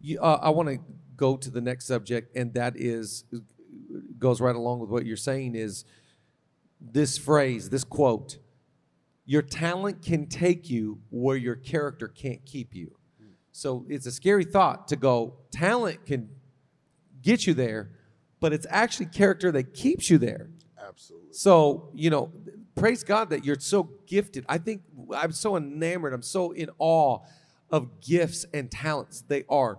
[0.00, 0.78] You, uh, I want to
[1.16, 3.24] go to the next subject, and that is
[4.18, 5.56] goes right along with what you're saying.
[5.56, 5.84] Is
[6.80, 8.38] this phrase, this quote?
[9.24, 12.96] Your talent can take you where your character can't keep you.
[13.50, 15.38] So it's a scary thought to go.
[15.50, 16.28] Talent can
[17.22, 17.90] get you there,
[18.38, 20.50] but it's actually character that keeps you there.
[20.78, 21.32] Absolutely.
[21.32, 22.30] So, you know,
[22.74, 24.44] praise God that you're so gifted.
[24.46, 24.82] I think
[25.12, 27.20] I'm so enamored, I'm so in awe
[27.70, 29.78] of gifts and talents they are.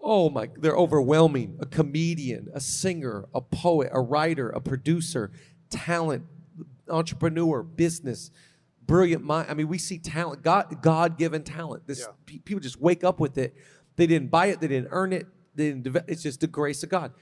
[0.00, 1.56] Oh my, they're overwhelming.
[1.60, 5.30] A comedian, a singer, a poet, a writer, a producer,
[5.70, 6.24] talent,
[6.88, 8.30] entrepreneur, business,
[8.84, 9.46] brilliant mind.
[9.50, 11.86] I mean, we see talent, God, God-given talent.
[11.86, 12.06] This Yeah.
[12.26, 13.54] people just wake up with it.
[13.96, 15.26] They didn't buy it, they didn't earn it.
[15.54, 15.82] They didn't.
[15.84, 17.12] deve- It's just the grace of God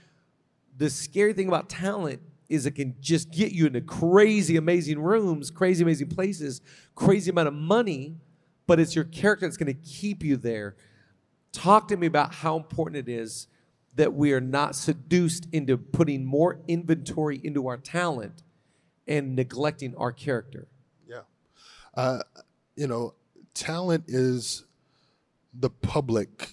[0.76, 5.50] the scary thing about talent is it can just get you into crazy amazing rooms,
[5.50, 6.62] crazy amazing places,
[6.94, 8.16] crazy amount of money,
[8.66, 10.76] but it's your character that's going to keep you there.
[11.52, 13.48] Talk to me about how important it is
[13.96, 18.42] that we are not seduced into putting more inventory into our talent
[19.08, 20.68] and neglecting our character.
[21.08, 21.22] Yeah.
[21.94, 22.20] Uh,
[22.76, 23.14] you know,
[23.52, 24.64] talent is
[25.52, 26.50] the public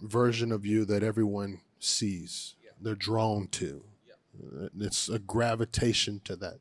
[0.00, 3.82] version of you that everyone sees, they're drawn to.
[4.38, 6.58] Uh, It's a gravitation to that.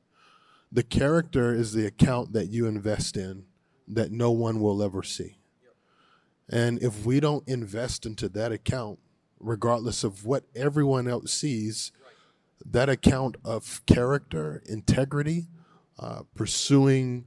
[0.72, 3.44] The character is the account that you invest in
[3.88, 5.38] that no one will ever see.
[6.50, 9.00] And if we don't invest into that account,
[9.40, 11.92] regardless of what everyone else sees,
[12.66, 15.48] that account of character, integrity,
[16.00, 17.26] uh, pursuing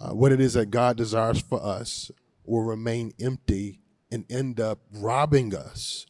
[0.00, 2.10] uh, what it is that God desires for us
[2.44, 3.80] will remain empty
[4.10, 6.06] and end up robbing us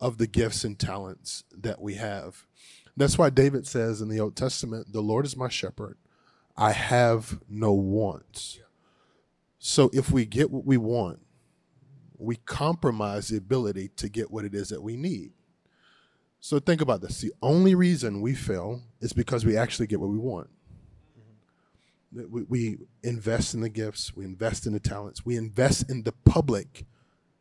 [0.00, 2.46] of the gifts and talents that we have.
[2.96, 5.96] That's why David says in the Old Testament, The Lord is my shepherd,
[6.56, 8.58] I have no wants.
[9.64, 11.20] So if we get what we want,
[12.18, 15.30] we compromise the ability to get what it is that we need.
[16.40, 17.20] So think about this.
[17.20, 20.50] The only reason we fail is because we actually get what we want.
[22.12, 26.12] We, we invest in the gifts, we invest in the talents, we invest in the
[26.24, 26.84] public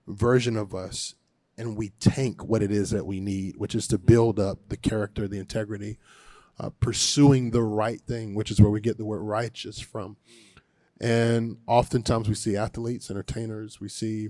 [0.05, 1.15] version of us,
[1.57, 4.77] and we tank what it is that we need, which is to build up the
[4.77, 5.97] character, the integrity,
[6.59, 10.17] uh, pursuing the right thing, which is where we get the word righteous from.
[11.01, 14.29] And oftentimes we see athletes, entertainers, we see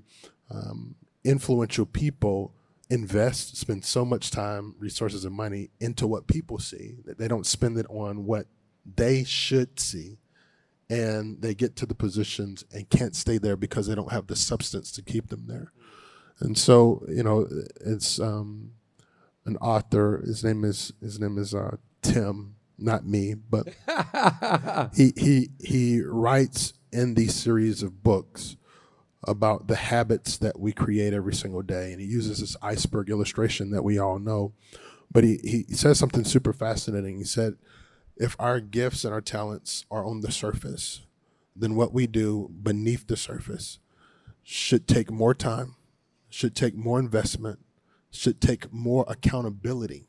[0.50, 2.54] um, influential people
[2.90, 7.46] invest, spend so much time, resources, and money into what people see that they don't
[7.46, 8.48] spend it on what
[8.96, 10.18] they should see.
[10.90, 14.36] And they get to the positions and can't stay there because they don't have the
[14.36, 15.72] substance to keep them there.
[16.40, 17.48] And so, you know,
[17.80, 18.72] it's um,
[19.46, 20.22] an author.
[20.26, 23.68] His name is his name is uh, Tim, not me, but
[24.96, 28.58] he he he writes in these series of books
[29.24, 33.72] about the habits that we create every single day, and he uses this iceberg illustration
[33.72, 34.54] that we all know.
[35.12, 37.18] But he he says something super fascinating.
[37.18, 37.56] He said,
[38.18, 41.02] if our gifts and our talents are on the surface,
[41.56, 43.80] then what we do beneath the surface
[44.44, 45.76] should take more time,
[46.30, 47.60] should take more investment,
[48.12, 50.08] should take more accountability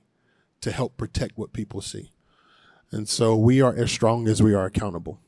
[0.60, 2.10] to help protect what people see.
[2.92, 5.18] And so we are as strong as we are accountable.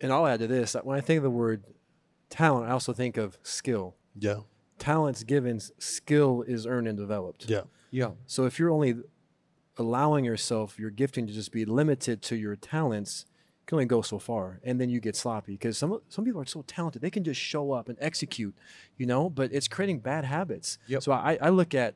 [0.00, 1.64] And I'll add to this that when I think of the word
[2.28, 3.94] talent, I also think of skill.
[4.18, 4.40] Yeah.
[4.78, 7.48] Talent's given, skill is earned and developed.
[7.48, 7.62] Yeah.
[7.90, 8.10] Yeah.
[8.26, 8.96] So if you're only
[9.76, 13.26] allowing yourself, your gifting to just be limited to your talents,
[13.60, 16.40] you can only go so far, and then you get sloppy because some some people
[16.40, 18.56] are so talented they can just show up and execute,
[18.96, 19.28] you know.
[19.30, 20.78] But it's creating bad habits.
[20.86, 21.02] Yep.
[21.02, 21.94] So I, I look at,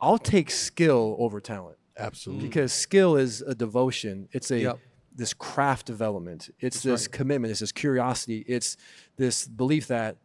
[0.00, 2.46] I'll take skill over talent Absolutely.
[2.48, 4.28] because skill is a devotion.
[4.32, 4.78] It's a Yep.
[5.14, 6.50] this craft development.
[6.60, 7.12] It's That's this right.
[7.12, 7.50] commitment.
[7.50, 8.44] It's this curiosity.
[8.46, 8.76] It's
[9.16, 10.16] this belief that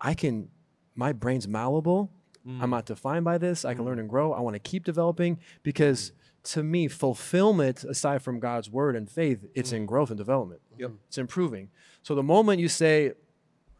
[0.00, 0.48] I can.
[0.94, 2.10] My brain's malleable.
[2.46, 2.62] Mm.
[2.62, 3.64] I'm not defined by this.
[3.64, 4.32] I can learn and grow.
[4.32, 9.44] I want to keep developing because to me, fulfillment, aside from God's word and faith,
[9.54, 10.60] it's in growth and development.
[10.76, 10.80] Mm.
[10.80, 10.90] Yep.
[11.08, 11.70] It's improving.
[12.02, 13.12] So the moment you say,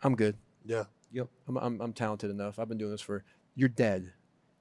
[0.02, 0.84] "I'm good," Yeah.
[1.12, 1.28] Yep.
[1.48, 2.58] I'm, I'm, I'm talented enough.
[2.58, 3.24] I've been doing this for.
[3.56, 4.12] You're dead,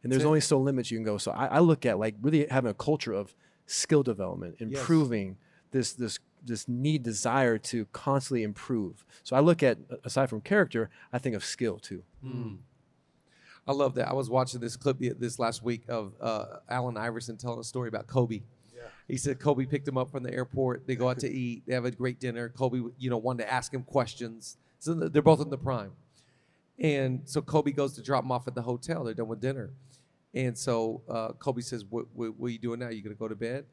[0.03, 1.17] and there's only so limits you can go.
[1.17, 3.35] So I, I look at like really having a culture of
[3.65, 5.37] skill development, improving
[5.71, 9.05] this this this need desire to constantly improve.
[9.23, 12.03] So I look at aside from character, I think of skill too.
[13.67, 14.07] I love that.
[14.07, 17.87] I was watching this clip this last week of uh, Allen Iverson telling a story
[17.87, 18.41] about Kobe.
[18.73, 18.81] Yeah.
[19.07, 20.87] He said Kobe picked him up from the airport.
[20.87, 21.63] They go out to eat.
[21.67, 22.49] They have a great dinner.
[22.49, 24.57] Kobe, you know, wanted to ask him questions.
[24.79, 25.91] So they're both in the prime.
[26.79, 29.03] And so Kobe goes to drop him off at the hotel.
[29.03, 29.71] They're done with dinner.
[30.33, 32.89] And so uh, Kobe says, what, what, what are you doing now?
[32.89, 33.65] You going to go to bed?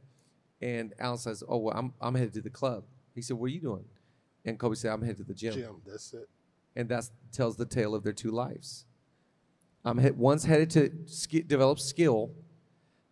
[0.62, 2.84] And Allen says, oh, well, I'm, I'm headed to the club.
[3.14, 3.84] He said, what are you doing?
[4.44, 6.28] And Kobe said, I'm headed to the gym Jim, that's it.
[6.74, 8.86] and that tells the tale of their two lives.
[9.84, 12.30] Um, he- one's headed to sk- develop skill,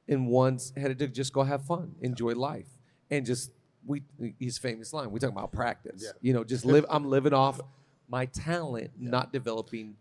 [0.08, 2.66] and one's headed to just go have fun, enjoy life,
[3.10, 3.50] and just
[3.86, 4.02] we.
[4.40, 6.02] His famous line: "We talk about practice.
[6.04, 6.10] Yeah.
[6.20, 6.84] You know, just live.
[6.90, 7.60] I'm living off
[8.08, 9.96] my talent, not developing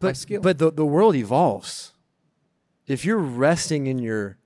[0.00, 0.40] my skill.
[0.40, 1.92] but the the world evolves.
[2.88, 4.38] If you're resting in your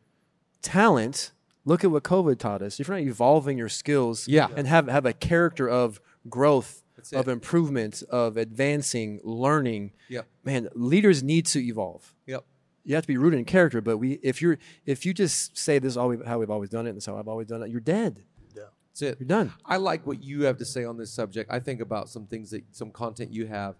[0.62, 1.32] talent,
[1.64, 2.80] look at what COVID taught us.
[2.80, 4.48] If you're not evolving your skills, Yeah.
[4.56, 7.32] and have have a character of growth, That's of it.
[7.32, 12.14] improvement, of advancing, learning, yep, man, leaders need to evolve.
[12.26, 12.44] yep,
[12.84, 15.78] You have to be rooted in character, but we if you're if you just say
[15.78, 17.48] this is all we've, how we've always done it, and this is how I've always
[17.48, 18.22] done it, you're dead.
[18.54, 18.64] Yeah.
[18.88, 19.18] that's it.
[19.20, 19.52] You're done.
[19.64, 21.50] I like what you have to say on this subject.
[21.50, 23.76] I think about some things that some content you have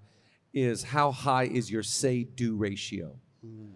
[0.54, 3.18] is how high is your say do ratio?
[3.44, 3.66] Hmm.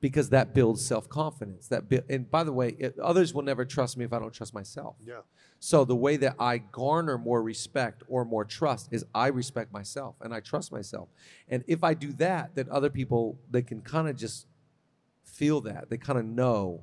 [0.00, 1.68] Because that builds self confidence.
[1.68, 4.32] That bu- and by the way, it, others will never trust me if I don't
[4.32, 4.96] trust myself.
[5.04, 5.20] Yeah.
[5.58, 10.16] So the way that I garner more respect or more trust is I respect myself
[10.20, 11.08] and I trust myself.
[11.48, 14.46] And if I do that, then other people they can kind of just
[15.24, 15.88] feel that.
[15.88, 16.82] They kind of know.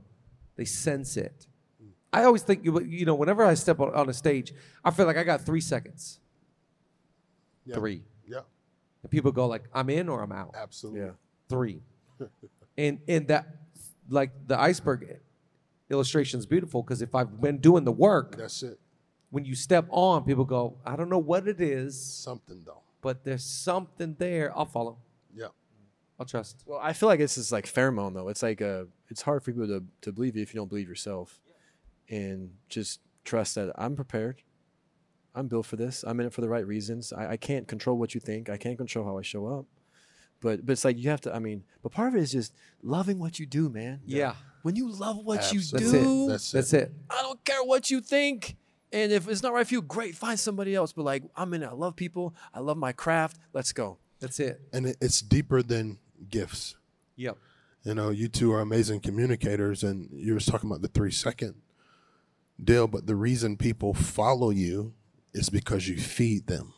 [0.55, 1.47] They sense it.
[1.83, 1.89] Mm.
[2.11, 5.05] I always think you you know whenever I step on, on a stage, I feel
[5.05, 6.19] like I got 3 seconds.
[7.65, 7.75] Yeah.
[7.75, 8.03] 3.
[8.27, 8.39] Yeah.
[9.03, 10.55] And people go like I'm in or I'm out.
[10.55, 11.01] Absolutely.
[11.01, 11.11] Yeah.
[11.49, 11.81] 3.
[12.77, 13.47] and and that
[14.09, 15.19] like the iceberg
[15.89, 18.79] illustration is beautiful because if I've been doing the work, That's it.
[19.29, 22.81] when you step on, people go, I don't know what it is, Something though.
[23.01, 24.55] but there's something there.
[24.57, 24.97] I'll follow.
[25.35, 25.47] Yeah.
[26.19, 26.63] I'll trust.
[26.65, 28.27] Well, I feel like this is like pheromone though.
[28.29, 30.87] It's like uh it's hard for people to, to believe you if you don't believe
[30.89, 31.39] yourself.
[32.09, 34.41] And just trust that I'm prepared.
[35.35, 36.03] I'm built for this.
[36.05, 37.11] I'm in it for the right reasons.
[37.13, 38.49] I, I can't control what you think.
[38.49, 39.65] I can't control how I show up.
[40.43, 42.53] But but it's like you have to I mean, but part of it is just
[42.83, 44.01] loving what you do, man.
[44.05, 44.35] Yeah.
[44.61, 45.85] When you love what Absolutely.
[45.87, 46.27] you That's do, it.
[46.27, 46.81] That's That's it.
[46.83, 46.91] it.
[47.09, 48.55] I don't care what you think.
[48.91, 50.93] And if it's not right for you, great, find somebody else.
[50.93, 51.67] But like I'm in it.
[51.67, 52.35] I love people.
[52.53, 53.37] I love my craft.
[53.53, 53.97] Let's go.
[54.19, 54.61] That's it.
[54.71, 55.97] And it's deeper than
[56.29, 56.75] gifts.
[57.15, 57.37] Yep.
[57.83, 61.55] You know, you two are amazing communicators, and you was talking about the three second
[62.63, 62.87] deal.
[62.87, 64.93] But the reason people follow you
[65.33, 66.73] is because you feed them.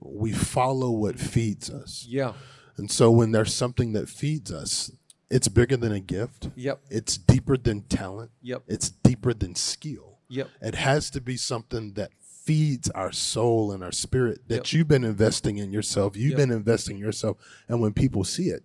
[0.00, 2.32] We follow what feeds us, Yeah.
[2.76, 4.90] And so when there's something that feeds us,
[5.30, 6.50] it's bigger than a gift.
[6.56, 6.80] Yep.
[6.90, 8.30] It's deeper than talent.
[8.42, 8.62] Yep.
[8.66, 10.18] It's deeper than skill.
[10.28, 10.48] Yep.
[10.60, 14.72] It has to be something that feeds our soul and our spirit that Yep.
[14.72, 16.16] you've been investing in yourself.
[16.16, 16.36] You've Yep.
[16.38, 17.38] been investing in yourself.
[17.68, 18.62] And when people see it,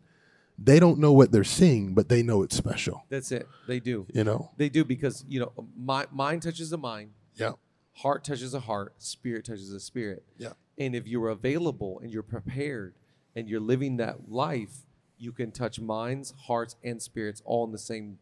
[0.58, 3.06] they don't know what they're seeing, but they know it's special.
[3.10, 3.48] That's it.
[3.68, 4.06] They do.
[4.14, 4.52] You know?
[4.58, 7.54] They do because, you know, my, mind touches the mind, Yeah.
[7.94, 10.24] heart touches the heart, spirit touches the spirit.
[10.38, 10.54] Yeah.
[10.78, 12.96] And if you're available and you're prepared
[13.40, 14.86] and you're living that life,
[15.18, 18.18] you can touch minds, hearts, and spirits all in the same,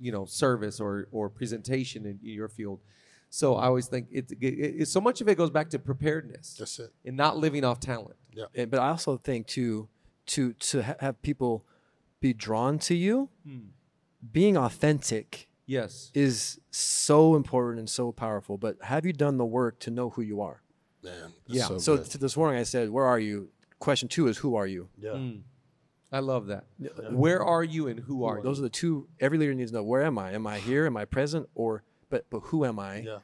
[0.00, 2.80] you know, service or or presentation in your field.
[3.30, 4.46] So I always think it, it,
[4.82, 6.90] it so much of it goes back to preparedness That's it.
[7.04, 8.16] and not living off talent.
[8.32, 8.44] Yeah.
[8.54, 9.88] And, but I also think too,
[10.26, 11.64] to to ha- have people
[12.20, 13.58] be drawn to you, hmm.
[14.32, 16.10] being authentic Yes.
[16.14, 18.56] is so important and so powerful.
[18.58, 20.62] But have you done the work to know who you are?
[21.02, 21.32] Man.
[21.46, 21.66] that's Yeah.
[21.68, 22.06] So, So good.
[22.12, 23.48] to this morning, I said, "Where are you?"
[23.84, 25.12] Question two is, "Who are you?" yeah.
[25.16, 25.36] Hmm.
[26.12, 26.64] I love that.
[27.10, 28.64] Where are you and who are Those you?
[28.64, 29.82] are the two every leader needs to know.
[29.82, 30.32] Where am I?
[30.32, 30.86] Am I here?
[30.86, 31.48] Am I present?
[31.54, 32.98] Or but but who am I?
[33.00, 33.18] Yeah.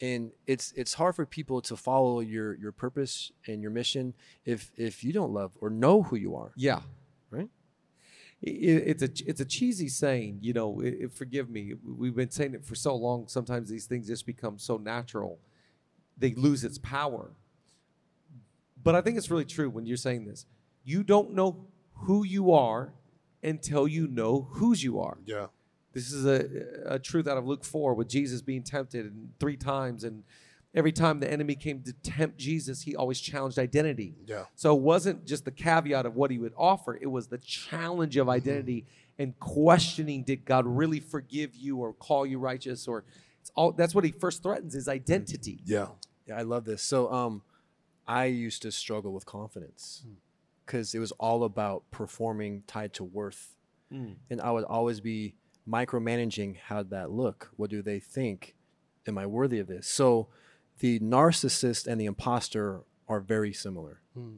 [0.00, 4.70] And it's it's hard for people to follow your your purpose and your mission if
[4.76, 6.52] if you don't love or know who you are.
[6.56, 6.80] Yeah.
[7.30, 7.48] Right?
[8.44, 10.82] I- i- it's a it's a cheesy saying, you know.
[10.82, 13.28] i- i- forgive me, we've been saying it for so long.
[13.28, 15.38] Sometimes these things just become so natural,
[16.18, 17.30] they lose its power.
[18.82, 20.46] But I think it's really true when you're saying this.
[20.84, 22.92] You don't know who you are
[23.42, 25.18] until you know whose you are.
[25.24, 25.46] Yeah.
[25.92, 29.56] This is a, a truth out of Luke 4 with Jesus being tempted and three
[29.56, 30.04] times.
[30.04, 30.24] And
[30.74, 34.14] every time the enemy came to tempt Jesus, he always challenged identity.
[34.26, 34.44] Yeah.
[34.54, 38.16] So it wasn't just the caveat of what he would offer, it was the challenge
[38.16, 38.86] of identity
[39.18, 42.88] and questioning did God really forgive you or call you righteous?
[42.88, 43.04] Or
[43.40, 45.60] it's all that's what he first threatens is identity.
[45.64, 45.88] Yeah.
[46.26, 46.82] Yeah, I love this.
[46.82, 47.42] So um
[48.06, 50.14] I used to struggle with confidence hmm.
[50.64, 53.56] because it was all about performing tied to worth.
[53.90, 54.12] Hmm.
[54.30, 55.34] And I would always be
[55.68, 57.50] micromanaging how'd that look.
[57.56, 58.54] What do they think?
[59.06, 59.86] Am I worthy of this?
[59.86, 60.28] So
[60.78, 64.00] the narcissist and the imposter are very similar.
[64.14, 64.36] Hmm.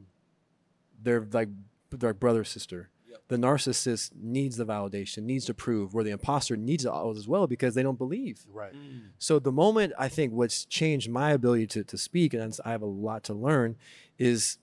[1.01, 1.49] They're like
[1.91, 2.89] they're like brother sister.
[3.27, 7.47] The narcissist needs the validation, needs to prove, where the imposter needs it as well
[7.47, 8.45] because they don't believe.
[8.51, 8.73] Right.
[8.73, 9.09] Mm.
[9.17, 12.81] So the moment I think what's changed my ability to, to speak, and I have
[12.81, 13.75] a lot to learn,
[14.17, 14.57] is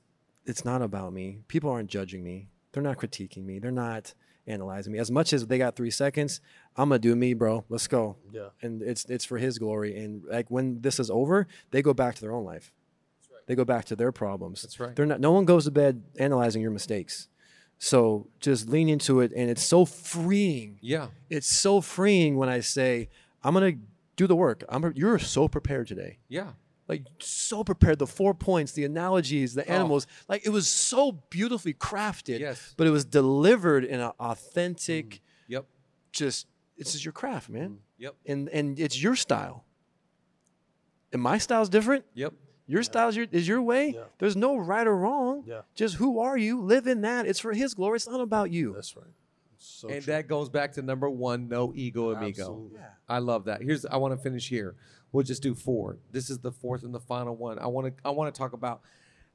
[0.45, 1.39] it's not about me.
[1.49, 2.49] People aren't judging me.
[2.73, 3.59] They're not critiquing me.
[3.59, 4.15] They're not
[4.47, 4.99] analyzing me.
[4.99, 6.41] As much as they got three seconds,
[6.77, 7.65] I'm gonna do me, bro.
[7.69, 8.17] Let's go.
[8.33, 8.49] Yeah.
[8.61, 9.97] And it's it's for His glory.
[9.99, 12.73] And like when this is over, they go back to their own life.
[13.47, 14.63] They go back to their problems.
[14.63, 14.95] That's right.
[14.95, 15.21] They're not.
[15.21, 17.29] No one goes to bed analyzing your mistakes.
[17.85, 21.09] So just lean into it, and it's so freeing Yeah.
[21.29, 23.09] it's so freeing when I say,
[23.43, 23.73] I'm gonna
[24.15, 24.63] do the work.
[24.69, 26.19] I'm you're so prepared today.
[26.29, 26.53] Yeah.
[26.87, 27.99] Like so prepared.
[27.99, 29.75] The four points, the analogies, the Oh.
[29.75, 30.07] animals.
[30.29, 32.39] Like it was so beautifully crafted.
[32.39, 32.73] Yes.
[32.77, 35.53] But it was delivered in an authentic, mm-hmm.
[35.55, 35.67] Yep.
[36.13, 36.47] just
[36.79, 37.71] this is your craft, man.
[37.71, 38.03] Mm-hmm.
[38.05, 38.15] Yep.
[38.27, 39.65] And and it's your style.
[41.13, 42.05] And my style's different.
[42.15, 42.33] Yep.
[42.67, 43.93] Your style is your, is your way.
[43.95, 44.05] Yeah.
[44.19, 45.45] There's no right or wrong.
[45.47, 45.63] Yeah.
[45.75, 46.61] Just who are you?
[46.61, 47.27] Live in that.
[47.27, 47.97] It's for His glory.
[47.97, 48.73] It's not about you.
[48.75, 49.07] That's right.
[49.59, 50.13] So and true.
[50.15, 52.79] that goes back to number one no ego amigo Absolutely.
[52.81, 52.87] Yeah.
[53.09, 54.75] i love that here's i want to finish here
[55.13, 57.93] we'll just do four this is the fourth and the final one i want to
[58.05, 58.81] i want to talk about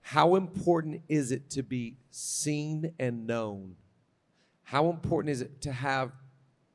[0.01, 3.75] how important is it to be seen and known
[4.63, 6.11] How important is it to have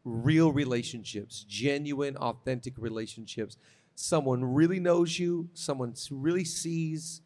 [0.05, 3.59] real relationships, genuine, authentic relationships?
[3.95, 7.23] Someone really knows you, someone really sees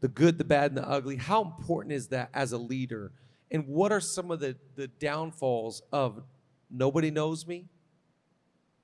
[0.00, 1.16] the good, the bad, and the ugly.
[1.16, 3.12] How important is that as a leader?
[3.50, 6.22] And what are some of the, the downfalls of
[6.70, 7.68] nobody knows me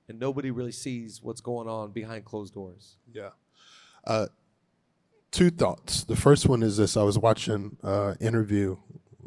[0.09, 2.97] and nobody really sees what's going on behind closed doors?
[3.11, 3.29] Yeah.
[4.05, 4.27] Uh,
[5.31, 6.03] two thoughts.
[6.03, 8.77] The first one is this: I was watching an interview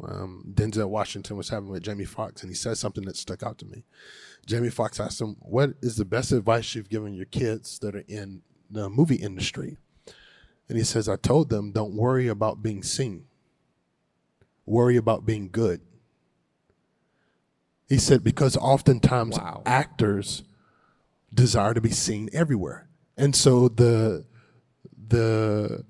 [0.03, 3.57] um, Denzel Washington was having with Jamie Foxx, and he said something that stuck out
[3.59, 3.83] to me.
[4.45, 8.03] Jamie Foxx asked him, "What is the best advice you've given your kids that are
[8.07, 9.77] in the movie industry?"
[10.69, 13.25] And he says, "I told them, don't worry about being seen.
[14.65, 15.81] Worry about being good."
[17.89, 19.63] He said because oftentimes Wow.
[19.65, 20.43] actors
[21.33, 22.87] desire to be seen everywhere.
[23.17, 24.25] And so the
[25.07, 25.85] the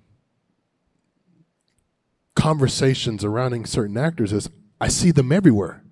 [2.35, 5.83] conversations surrounding certain actors is I see them everywhere.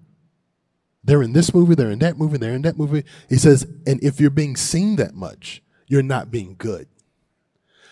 [1.04, 3.04] They're in this movie, they're in that movie, they're in that movie.
[3.30, 6.88] He says, and if you're being seen that much, you're not being good.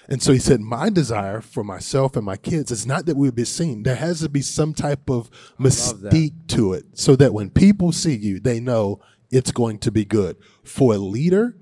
[0.10, 3.30] And so he said, My desire for myself and my kids is not that we
[3.32, 3.84] be seen.
[3.84, 5.30] There has to be some type of
[5.60, 10.06] mystique to it so that when people see you, they know it's going to be
[10.06, 10.38] good.
[10.64, 11.58] For a leader,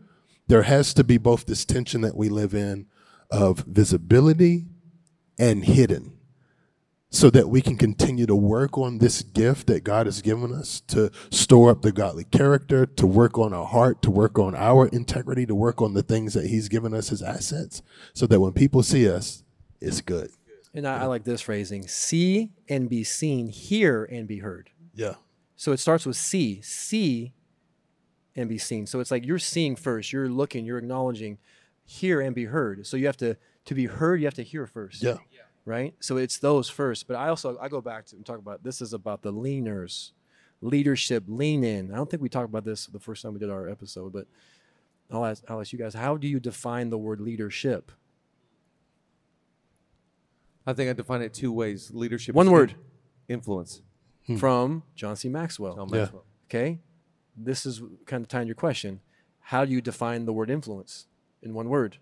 [0.47, 2.85] there has to be both this tension that we live in
[3.31, 4.67] of visibility
[5.39, 6.14] and hidden
[7.15, 10.81] so that we can continue to work on this gift that God has given us
[10.87, 14.87] to store up the godly character, to work on our heart, to work on our
[14.87, 17.81] integrity, to work on the things that He's given us as assets,
[18.13, 19.43] so that when people see us,
[19.79, 20.29] it's good.
[20.73, 24.71] And I, I like this phrasing see and be seen, hear and be heard.
[24.93, 25.13] Yeah.
[25.55, 27.33] So it starts with see, see
[28.35, 28.87] and be seen.
[28.87, 31.37] So it's like you're seeing first, you're looking, you're acknowledging,
[31.85, 32.85] hear and be heard.
[32.85, 35.01] So you have to, to be heard, you have to hear first.
[35.01, 35.15] Yeah.
[35.65, 35.95] Right?
[35.99, 37.07] So it's those first.
[37.07, 40.11] But I also, I go back to and talk about this is about the leaners,
[40.61, 41.91] leadership, lean in.
[41.91, 44.27] I don't think we talked about this the first time we did our episode, but
[45.11, 47.91] I'll ask, I'll ask you guys, how do you define the word leadership?
[50.67, 52.35] I think I define it two ways leadership.
[52.35, 52.75] One word.
[53.27, 53.81] influence.
[54.27, 54.37] Hmm.
[54.37, 55.29] From John C.
[55.29, 55.75] Maxwell.
[55.75, 55.99] John Yeah.
[56.01, 56.25] Maxwell.
[56.49, 56.79] Okay.
[57.37, 59.01] This is kind of tying your question.
[59.39, 61.07] How do you define the word influence
[61.43, 61.97] in one word?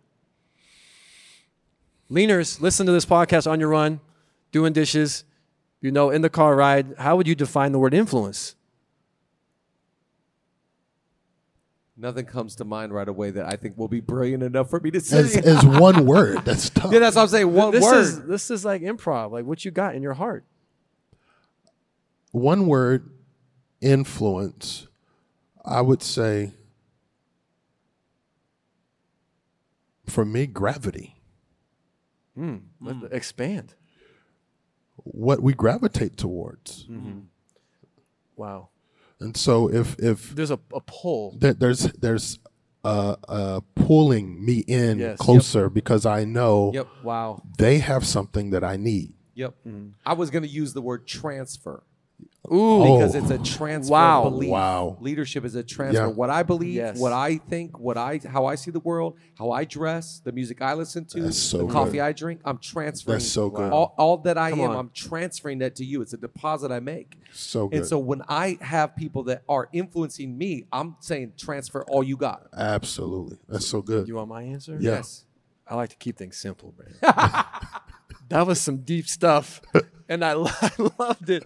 [2.11, 3.99] Leaners, listen to this podcast on your run,
[4.51, 5.23] doing dishes,
[5.81, 6.93] you know, in the car ride.
[6.97, 8.55] How would you define the word influence?
[11.95, 14.91] Nothing comes to mind right away that I think will be brilliant enough for me
[14.91, 15.19] to say.
[15.19, 16.91] As, as one word, that's tough.
[16.91, 17.53] yeah, that's what I'm saying.
[17.53, 17.97] One this word.
[17.99, 20.43] is this is like improv, like what you got in your heart.
[22.31, 23.09] one word,
[23.79, 24.87] influence,
[25.63, 26.53] I would say,
[30.07, 31.15] for me, gravity.
[32.36, 33.75] Let- Expand.
[34.95, 36.88] What we gravitate towards.
[38.36, 38.69] Wow.
[39.19, 41.36] And so if if There's a, a pull.
[41.39, 42.39] that there's there's
[42.84, 45.17] uh, uh, pulling me in Yes.
[45.17, 46.88] closer because I know Yep.
[47.03, 47.41] Wow.
[47.57, 49.13] they have something that I need.
[49.36, 49.55] Yep.
[50.05, 51.84] I was going to use the word transfer
[52.51, 52.83] Ooh.
[52.83, 53.19] because Oh.
[53.19, 53.43] it's a oh.
[53.43, 54.23] transfer Wow.
[54.29, 54.49] belief.
[54.49, 54.97] Wow.
[54.99, 56.01] Leadership is a transfer.
[56.01, 56.07] Yeah.
[56.07, 56.99] What I believe, Yes.
[56.99, 60.61] what I think, what I how I see the world, how I dress, the music
[60.61, 61.71] I listen to, That's so the good.
[61.73, 63.19] coffee I drink, I'm transferring.
[63.19, 63.71] That's so good.
[63.71, 64.75] All, all that I Come am, on.
[64.77, 66.01] I'm transferring that to you.
[66.01, 67.17] It's a deposit I make.
[67.31, 67.77] So good.
[67.79, 72.17] And so when I have people that are influencing me, I'm saying transfer all you
[72.17, 72.47] got.
[72.55, 73.37] Absolutely.
[73.47, 74.07] That's so good.
[74.07, 74.77] You want my answer?
[74.79, 74.95] Yeah.
[74.97, 75.25] Yes.
[75.65, 76.99] I like to keep things simple, Brandon.
[78.29, 79.61] that was some deep stuff,
[80.09, 81.45] and I, lo- I loved it.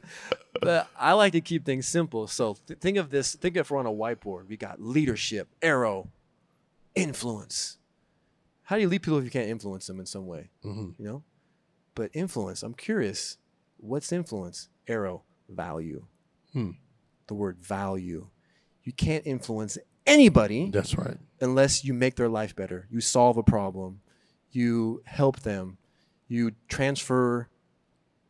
[0.61, 2.27] But I like to keep things simple.
[2.27, 3.35] So th- think of this.
[3.35, 4.47] Think if we're on a whiteboard.
[4.47, 6.09] We got leadership, arrow,
[6.95, 7.77] influence.
[8.63, 10.49] How do you lead people if you can't influence them in some way?
[10.65, 11.01] Mm-hmm.
[11.01, 11.23] You know.
[11.95, 12.63] But influence.
[12.63, 13.37] I'm curious.
[13.77, 14.69] What's influence?
[14.87, 16.05] Arrow, value.
[16.53, 16.71] Hmm.
[17.27, 18.27] The word value.
[18.83, 21.17] You can't influence anybody That's right.
[21.41, 22.87] unless you make their life better.
[22.89, 23.99] You solve a problem,
[24.51, 25.77] you help them,
[26.27, 27.49] you transfer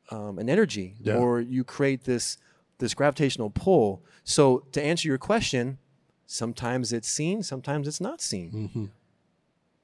[0.10, 1.16] um, an energy, Yeah.
[1.18, 2.38] or you create this
[2.80, 4.03] this gravitational pull.
[4.24, 5.80] So to answer your question,
[6.28, 8.51] sometimes it's seen, sometimes it's not seen.
[8.51, 8.86] Mm-hmm.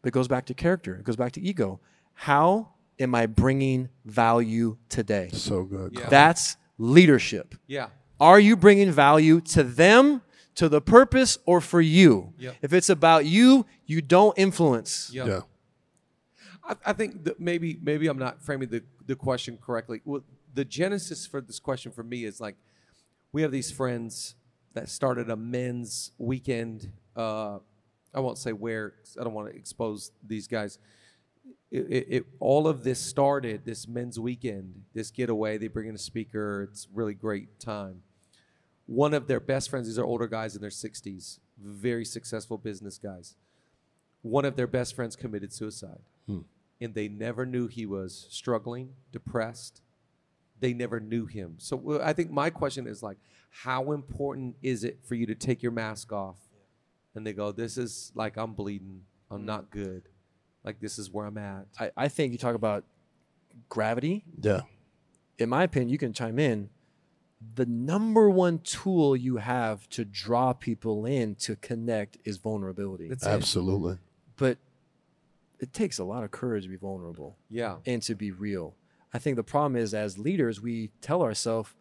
[0.03, 0.95] It goes back to character.
[0.95, 1.79] It goes back to ego.
[2.13, 5.29] How am I bringing value today?
[5.33, 5.93] So good.
[5.97, 6.07] Yeah.
[6.09, 7.55] That's leadership.
[7.65, 7.87] Yeah.
[8.19, 10.21] Are you bringing value to them,
[10.55, 12.33] to the purpose, or for you?
[12.37, 12.55] Yep.
[12.61, 15.09] If it's about you, you don't influence.
[15.11, 15.27] Yep.
[15.27, 15.39] Yeah.
[16.67, 20.01] I, I think that maybe maybe I'm not framing the, the question correctly.
[20.05, 22.55] Well, the genesis for this question for me is like
[23.31, 24.35] we have these friends
[24.73, 26.91] that started a men's weekend.
[27.15, 27.59] Uh,
[28.13, 28.93] I won't say where.
[29.19, 30.77] I don't want to expose these guys.
[31.71, 35.57] It, it, it, all of this started this men's weekend, this getaway.
[35.57, 36.67] They bring in a speaker.
[36.71, 38.03] It's really great time.
[38.85, 42.97] one of their best friends, these are older guys in their 60s, very successful business
[42.97, 43.35] guys.
[44.21, 46.01] One of their best friends committed suicide.
[46.83, 49.81] And they never knew he was struggling, depressed.
[50.59, 51.55] They never knew him.
[51.57, 53.17] So I think my question is like,
[53.49, 56.37] how important is it for you to take your mask off?
[57.15, 59.01] And they go, this is like, I'm bleeding.
[59.29, 59.45] I'm mm.
[59.45, 60.09] not good.
[60.63, 61.67] Like, this is where I'm at.
[61.79, 62.85] I, I think you talk about
[63.69, 64.23] gravity.
[64.41, 64.61] Yeah.
[65.37, 66.69] In my opinion, you can chime in.
[67.55, 73.09] The number one tool you have to draw people in to connect is vulnerability.
[73.09, 73.29] That's it.
[73.29, 73.97] Absolutely.
[74.37, 74.57] but
[75.63, 77.77] it takes a lot of courage to be vulnerable Yeah.
[77.85, 78.75] and to be real.
[79.13, 81.73] I think the problem is as leaders, we tell ourselves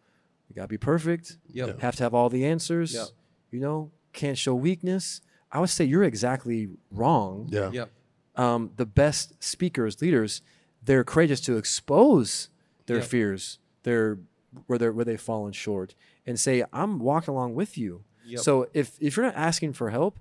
[0.49, 1.79] we gotta be perfect, Yep.
[1.81, 3.07] have to have all the answers, Yep.
[3.51, 5.21] you know, can't show weakness.
[5.51, 7.47] I would say you're exactly wrong.
[7.51, 7.69] Yeah.
[7.71, 7.91] Yep.
[8.35, 10.41] Um, the best speakers, leaders,
[10.83, 12.49] they're courageous to expose
[12.87, 13.05] their Yep.
[13.07, 14.19] fears, their
[14.67, 15.95] where they where they've fallen short,
[16.27, 18.39] and say, "I'm walking along with you." Yep.
[18.41, 20.19] So if if you're not asking for help,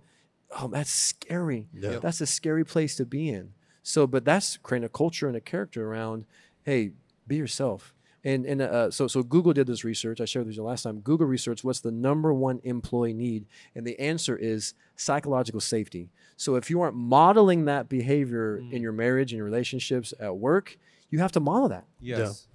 [0.60, 1.68] oh, that's scary.
[1.72, 1.98] Yeah.
[2.00, 3.52] That's a scary place to be in.
[3.82, 6.24] So, but that's creating a culture and a character around,
[6.64, 6.92] hey,
[7.26, 7.94] be yourself.
[8.24, 10.20] And and uh, so so Google did this research.
[10.20, 11.00] I shared with you last time.
[11.00, 16.08] Google research what's the number one employee need, and the answer is psychological safety.
[16.36, 20.78] So if you aren't modeling that behavior in your marriage and your relationships at work,
[21.10, 21.84] you have to model that.
[22.00, 22.46] Yes.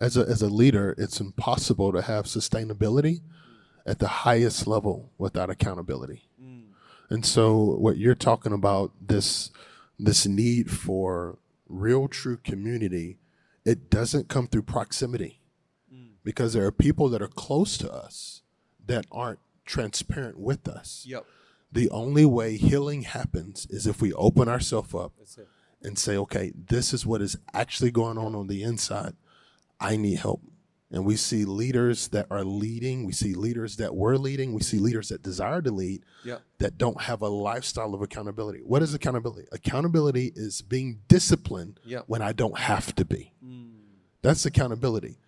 [0.00, 3.20] As a as a leader, it's impossible to have sustainability
[3.84, 6.22] at the highest level without accountability.
[7.12, 9.50] And so what you're talking about this
[9.98, 11.38] this need for
[11.68, 13.18] real true community,
[13.66, 15.42] it doesn't come through proximity.
[15.92, 16.12] Mm.
[16.24, 18.40] Because there are people that are close to us
[18.86, 21.04] that aren't transparent with us.
[21.06, 21.26] Yep.
[21.70, 25.12] The only way healing happens is if we open ourselves up
[25.82, 29.14] and say, okay, this is what is actually going on on the inside.
[29.78, 30.40] I need help.
[30.94, 33.06] And we see leaders that are leading.
[33.06, 34.52] We see leaders that were leading.
[34.52, 36.42] We see leaders that desire to lead Yep.
[36.58, 38.60] that don't have a lifestyle of accountability.
[38.64, 39.48] What is accountability?
[39.52, 42.04] Accountability is being disciplined Yep.
[42.08, 43.32] when I don't have to be.
[43.42, 43.70] Mm.
[44.20, 45.18] That's accountability.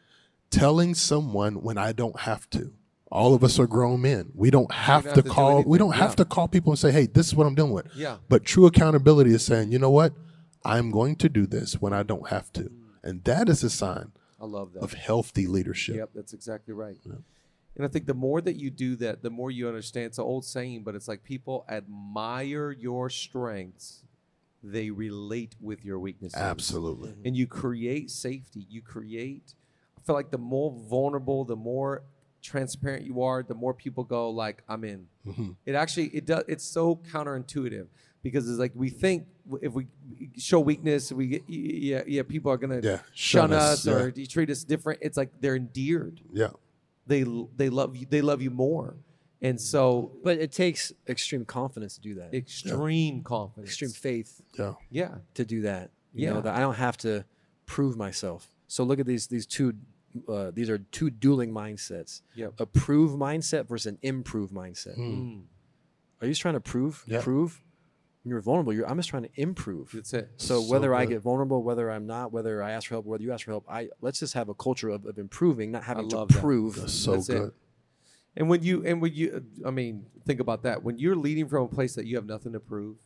[0.50, 2.72] Telling someone when I don't have to.
[3.10, 4.32] All of us are grown men.
[4.34, 5.62] We don't have to have to do call.
[5.62, 7.86] we don't have to call people and say, "Hey, this is what I'm dealing with."
[7.96, 8.18] Yeah.
[8.28, 10.12] But true accountability is saying, you know what?
[10.64, 12.62] I'm going to do this when I don't have to.
[12.64, 12.70] Mm.
[13.02, 14.12] And that is a sign
[14.44, 14.82] I love that.
[14.82, 15.96] of healthy leadership.
[15.96, 16.96] Yep, that's exactly right.
[17.76, 20.06] And I think the more that you do that, the more you understand.
[20.06, 24.04] It's an old saying, but it's like people admire your strengths,
[24.62, 26.38] they relate with your weaknesses.
[26.38, 27.10] Absolutely.
[27.10, 27.26] Mm-hmm.
[27.26, 28.66] And you create safety.
[28.68, 29.54] You create.
[29.98, 32.02] I feel like the more vulnerable, the more
[32.42, 35.50] transparent you are, the more people go like, "I'm in." Mm-hmm.
[35.66, 36.44] It actually it does.
[36.46, 37.86] It's so counterintuitive
[38.24, 39.26] because it's like we think
[39.62, 39.86] if we
[40.36, 44.08] show weakness, we get yeah yeah people are gonna Yeah, shun shun us us, or
[44.08, 44.12] yeah.
[44.16, 44.98] you treat us different.
[45.02, 46.20] It's like they're endeared.
[46.32, 46.50] Yeah.
[47.06, 47.22] They
[47.56, 48.06] they love you.
[48.10, 48.96] They love you more,
[49.42, 52.34] and so But it takes extreme confidence to do that.
[52.34, 53.68] extreme confidence.
[53.70, 54.74] extreme faith Yeah.
[54.90, 55.14] Yeah.
[55.34, 55.90] to do that.
[56.14, 56.32] You Yeah.
[56.34, 57.24] know that I don't have to
[57.66, 58.48] prove myself.
[58.66, 59.74] So look at these these two.
[60.28, 62.22] Uh, these are two dueling mindsets.
[62.36, 62.60] Yep.
[62.60, 64.96] A prove mindset versus an improve mindset.
[64.96, 65.42] Mm.
[66.20, 67.02] Are you just trying to prove?
[67.08, 67.20] Yeah.
[67.20, 67.60] Prove.
[68.24, 69.90] When you're vulnerable, you're, I'm just trying to improve.
[69.92, 70.30] That's it.
[70.38, 73.22] So So whether I get vulnerable, whether I'm not, whether I ask for help, whether
[73.22, 76.08] you ask for help, I let's just have a culture of, of improving, not having
[76.08, 76.40] to love that.
[76.40, 76.76] prove.
[76.76, 77.32] That's so That's it.
[77.38, 77.52] good.
[78.36, 80.82] And when you and when you, I mean, think about that.
[80.82, 82.96] When you're leading from a place that you have nothing to prove,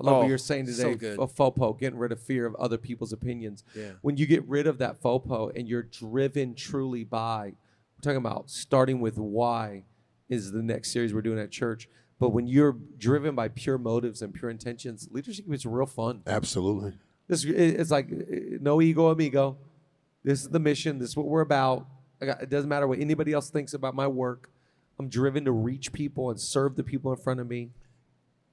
[0.00, 0.94] I love Oh, what you're saying so today.
[0.96, 1.18] good.
[1.20, 3.62] A FOPO, getting rid of fear of other people's opinions.
[3.74, 3.92] Yeah.
[4.02, 7.52] When you get rid of that FOPO and you're driven truly by,
[7.96, 9.84] we're talking about starting with why
[10.28, 11.88] is the next series we're doing at church.
[12.18, 16.22] But when you're driven by pure motives and pure intentions, leadership is real fun.
[16.26, 16.94] Absolutely.
[17.28, 19.58] This it's like no ego, amigo.
[20.24, 20.98] This is the mission.
[20.98, 21.86] This is what we're about.
[22.20, 24.50] Got, it doesn't matter what anybody else thinks about my work.
[24.98, 27.70] I'm driven to reach people and serve the people in front of me.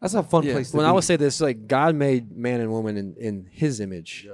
[0.01, 0.53] That's a fun Yeah.
[0.53, 0.89] place to When be.
[0.89, 4.26] I would say this, like God made man and woman in, in His image.
[4.28, 4.34] Yeah.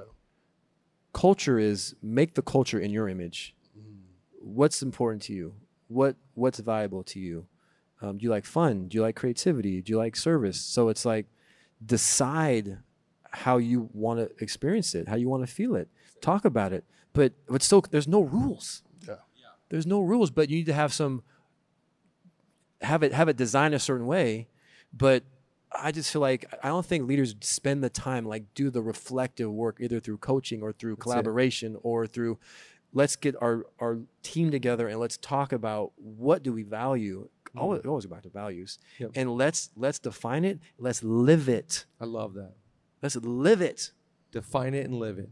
[1.13, 3.55] Culture is make the culture in your image.
[3.77, 3.97] Mm.
[4.41, 5.53] What's important to you?
[5.87, 7.45] What What's valuable to you?
[8.01, 8.87] Um, do you like fun?
[8.87, 9.81] Do you like creativity?
[9.81, 10.59] Do you like service?
[10.59, 11.25] So it's like
[11.85, 12.79] decide
[13.31, 15.87] how you want to experience it, how you want to feel it.
[16.21, 16.83] Talk about it,
[17.13, 18.83] but but still, there's no rules.
[19.07, 19.15] Yeah.
[19.69, 21.23] There's no rules, but you need to have some
[22.81, 24.47] have it have it designed a certain way.
[24.93, 25.23] But
[25.71, 29.51] I just feel like I don't think leaders spend the time like do the reflective
[29.51, 32.39] work either through coaching or through collaboration or through
[32.93, 37.29] let's get our our team together and let's talk about what do we value.
[37.57, 37.87] Always, mm.
[37.89, 39.11] always go back to values, Yep.
[39.15, 40.59] and let's let's define it.
[40.77, 41.85] Let's live it.
[41.99, 42.53] I love that.
[43.01, 43.91] Let's live it.
[44.31, 45.29] Define it and live it.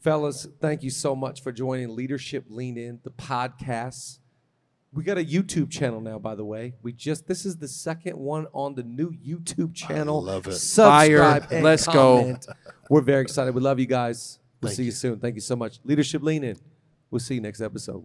[0.00, 4.18] Fellas, thank you so much for joining Leadership Lean In, the podcast.
[4.92, 6.74] We got a YouTube channel now, by the way.
[6.82, 10.20] We just this is the second one on the new YouTube channel.
[10.22, 10.54] love it.
[10.54, 11.54] Subscribe Fire.
[11.54, 12.36] and Let's go.
[12.90, 13.54] We're very excited.
[13.54, 14.38] We love you guys.
[14.60, 14.86] We'll Thank see you.
[14.86, 14.92] you.
[14.92, 15.18] soon.
[15.20, 15.78] Thank you so much.
[15.84, 16.58] Leadership Lean In.
[17.10, 18.04] We'll see you next episode.